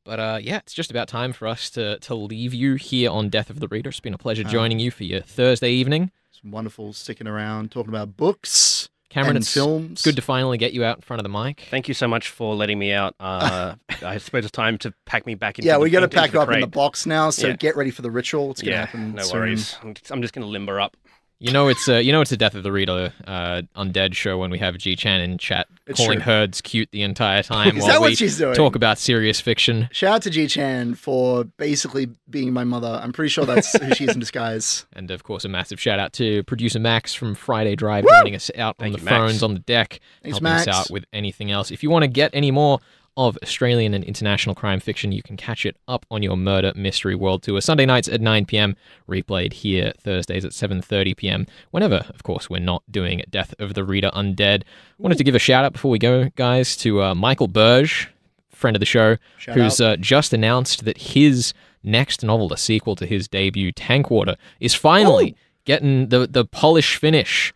But 0.07 0.21
uh, 0.21 0.39
yeah, 0.41 0.59
it's 0.59 0.73
just 0.73 0.93
about 0.93 1.09
time 1.09 1.33
for 1.33 1.49
us 1.49 1.69
to, 1.71 1.99
to 1.99 2.15
leave 2.15 2.55
you 2.55 2.77
here 2.77 3.11
on 3.11 3.29
Death 3.29 3.51
of 3.51 3.59
the 3.59 3.67
Reader. 3.67 3.91
It's 3.91 3.99
been 3.99 4.15
a 4.15 4.19
pleasure 4.19 4.47
uh, 4.47 4.49
joining 4.49 4.79
you 4.79 4.93
for 4.93 5.03
your 5.03 5.21
Thursday 5.21 5.73
evening. 5.73 6.13
It's 6.31 6.41
wonderful 6.45 6.93
sticking 6.93 7.27
around, 7.27 7.73
talking 7.73 7.89
about 7.89 8.17
books, 8.17 8.89
Cameron, 9.11 9.37
and 9.37 9.43
it's 9.43 9.53
films. 9.53 10.03
good 10.03 10.15
to 10.15 10.23
finally 10.23 10.59
get 10.59 10.73
you 10.73 10.85
out 10.85 10.99
in 10.99 11.03
front 11.03 11.19
of 11.19 11.25
the 11.25 11.29
mic. 11.29 11.67
Thank 11.71 11.89
you 11.89 11.95
so 11.95 12.07
much 12.07 12.29
for 12.29 12.55
letting 12.55 12.79
me 12.79 12.93
out. 12.93 13.17
Uh, 13.19 13.75
I 14.03 14.19
suppose 14.19 14.45
it's 14.45 14.53
time 14.53 14.79
to 14.79 14.95
pack 15.07 15.27
me 15.27 15.35
back 15.35 15.59
into. 15.59 15.67
Yeah, 15.67 15.79
we 15.79 15.91
got 15.91 16.01
to 16.01 16.09
pack 16.09 16.37
up 16.37 16.47
crate. 16.47 16.59
in 16.59 16.61
the 16.61 16.69
box 16.69 17.05
now. 17.05 17.31
So 17.31 17.49
yeah. 17.49 17.57
get 17.57 17.75
ready 17.75 17.91
for 17.91 18.03
the 18.03 18.11
ritual. 18.11 18.53
It's 18.53 18.63
gonna 18.63 18.77
yeah, 18.77 18.87
happen. 18.87 19.17
No 19.17 19.25
soon. 19.25 19.41
worries. 19.41 19.77
I'm 19.83 20.23
just 20.23 20.35
gonna 20.35 20.47
limber 20.47 20.81
up. 20.81 20.97
You 21.39 21.53
know 21.53 21.69
it's 21.69 21.87
a 21.87 22.03
you 22.03 22.13
know 22.13 22.23
it's 22.23 22.33
a 22.33 22.37
Death 22.39 22.55
of 22.55 22.63
the 22.63 22.73
Reader 22.73 23.13
uh, 23.27 23.61
undead 23.77 24.15
show 24.15 24.39
when 24.39 24.51
we 24.51 24.59
have 24.59 24.79
G 24.79 24.97
Chan 24.97 25.21
in 25.21 25.37
chat 25.37 25.67
it's 25.87 25.99
calling 26.01 26.19
true. 26.21 26.25
herds 26.25 26.63
cute 26.63 26.89
the 26.93 27.03
entire 27.03 27.43
time 27.43 27.77
Is 27.77 27.83
while 27.83 27.93
that 27.93 28.01
we 28.01 28.09
what 28.09 28.17
she's 28.19 28.39
doing? 28.39 28.55
talk 28.55 28.75
about 28.75 28.97
serious 28.97 29.39
fiction. 29.39 29.91
Shout 29.93 30.15
out 30.15 30.23
to 30.23 30.31
G 30.31 30.47
Chan 30.47 30.95
for 30.95 31.45
basically 31.45 32.09
being 32.31 32.55
my 32.55 32.65
mother. 32.65 32.99
I'm 33.03 33.13
pretty 33.13 33.29
sure 33.29 33.45
that's 33.45 33.71
who 33.79 33.95
she 33.95 34.05
is 34.05 34.15
in 34.15 34.21
disguise. 34.21 34.87
And 34.97 35.11
of 35.11 35.25
course, 35.25 35.45
a 35.45 35.49
massive 35.49 35.79
shout 35.79 35.99
out 35.99 36.15
to 36.15 36.43
producer 36.45 36.79
Max 36.81 37.13
from 37.13 37.35
Friday 37.35 37.77
Drive, 37.77 38.05
Woo! 38.05 38.11
joining 38.19 38.35
us 38.35 38.51
out 38.57 38.77
Thank 38.79 38.95
on 38.95 38.99
the 39.01 39.05
Max. 39.05 39.17
phones 39.17 39.43
on 39.43 39.53
the 39.53 39.61
deck, 39.61 40.01
Thanks, 40.23 40.37
helping 40.39 40.45
Max. 40.45 40.69
us 40.69 40.75
out 40.75 40.91
with 40.91 41.05
anything 41.13 41.51
else. 41.51 41.71
If 41.71 41.83
you 41.83 41.91
want 41.91 42.05
to 42.05 42.09
get 42.09 42.31
any 42.33 42.51
more 42.51 42.81
of 43.17 43.39
Australian 43.43 43.95
and 43.95 44.05
international 44.05 44.55
crime 44.55 44.81
fiction, 44.81 45.13
you 45.13 45.23
can 45.23 45.37
catch 45.37 45.65
it 45.65 45.77
up 45.89 46.05
on 46.11 46.23
your 46.23 46.37
Murder 46.37 46.73
Mystery 46.77 47.15
World 47.15 47.43
Tour 47.43 47.61
Sunday 47.61 47.87
nights 47.87 48.09
at 48.09 48.21
9 48.21 48.45
p.m. 48.47 48.77
Replayed 49.09 49.53
here 49.55 49.93
Thursdays 49.99 50.45
at 50.45 50.53
7:30 50.53 51.17
p.m. 51.17 51.47
Whenever, 51.71 52.05
of 52.11 52.23
course, 52.23 52.51
we're 52.51 52.61
not 52.61 52.83
doing 52.91 53.23
Death 53.31 53.55
of 53.59 53.75
the 53.75 53.85
Reader 53.85 54.11
Undead. 54.15 54.63
Wanted 54.99 55.19
to 55.19 55.25
give 55.25 55.35
a 55.35 55.39
shout 55.39 55.65
out 55.65 55.73
before 55.73 55.91
we 55.91 55.99
go, 55.99 56.31
guys, 56.37 56.77
to 56.79 57.03
uh, 57.03 57.15
Michael 57.15 57.49
Burge, 57.49 58.09
friend 58.51 58.77
of 58.77 58.81
the 58.81 58.87
show, 58.87 59.17
Shout 59.39 59.55
who's 59.57 59.81
uh, 59.81 59.97
just 59.97 60.33
announced 60.33 60.85
that 60.85 60.99
his 60.99 61.55
next 61.83 62.23
novel, 62.23 62.49
the 62.49 62.57
sequel 62.57 62.97
to 62.97 63.07
his 63.07 63.29
debut, 63.29 63.73
Tankwater, 63.73 64.37
is 64.61 64.75
finally 64.75 65.37
getting 65.65 66.09
the 66.09 66.27
the 66.27 66.45
polish 66.45 66.97
finish 66.97 67.53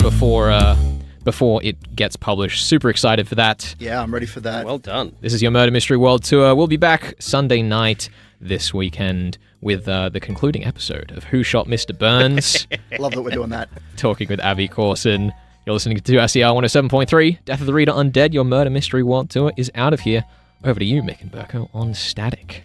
before 0.00 0.50
uh, 0.50 0.76
before 1.24 1.62
it 1.64 1.96
gets 1.96 2.16
published. 2.16 2.66
Super 2.66 2.90
excited 2.90 3.26
for 3.26 3.34
that. 3.34 3.74
Yeah, 3.78 4.00
I'm 4.02 4.12
ready 4.12 4.26
for 4.26 4.40
that. 4.40 4.64
Well 4.64 4.78
done. 4.78 5.16
This 5.20 5.32
is 5.32 5.42
your 5.42 5.50
Murder 5.50 5.72
Mystery 5.72 5.96
World 5.96 6.22
Tour. 6.24 6.54
We'll 6.54 6.66
be 6.66 6.76
back 6.76 7.14
Sunday 7.18 7.62
night 7.62 8.08
this 8.40 8.72
weekend 8.74 9.38
with 9.60 9.88
uh, 9.88 10.10
the 10.10 10.20
concluding 10.20 10.64
episode 10.64 11.10
of 11.16 11.24
Who 11.24 11.42
Shot 11.42 11.66
Mr. 11.66 11.98
Burns, 11.98 12.66
Love 12.98 13.12
that 13.12 13.22
we're 13.22 13.30
doing 13.30 13.48
that. 13.50 13.70
talking 13.96 14.28
with 14.28 14.38
Abby 14.40 14.68
Corson. 14.68 15.32
You're 15.64 15.72
listening 15.72 15.98
to 15.98 16.12
RCR 16.12 16.54
107.3. 16.62 17.38
Death 17.46 17.60
of 17.60 17.66
the 17.66 17.72
Reader 17.72 17.92
Undead, 17.92 18.34
your 18.34 18.44
Murder 18.44 18.68
Mystery 18.68 19.02
World 19.02 19.30
Tour 19.30 19.50
is 19.56 19.70
out 19.74 19.94
of 19.94 20.00
here. 20.00 20.24
Over 20.62 20.78
to 20.78 20.84
you, 20.84 21.02
Mick 21.02 21.22
and 21.22 21.32
Burko, 21.32 21.70
on 21.72 21.94
Static. 21.94 22.64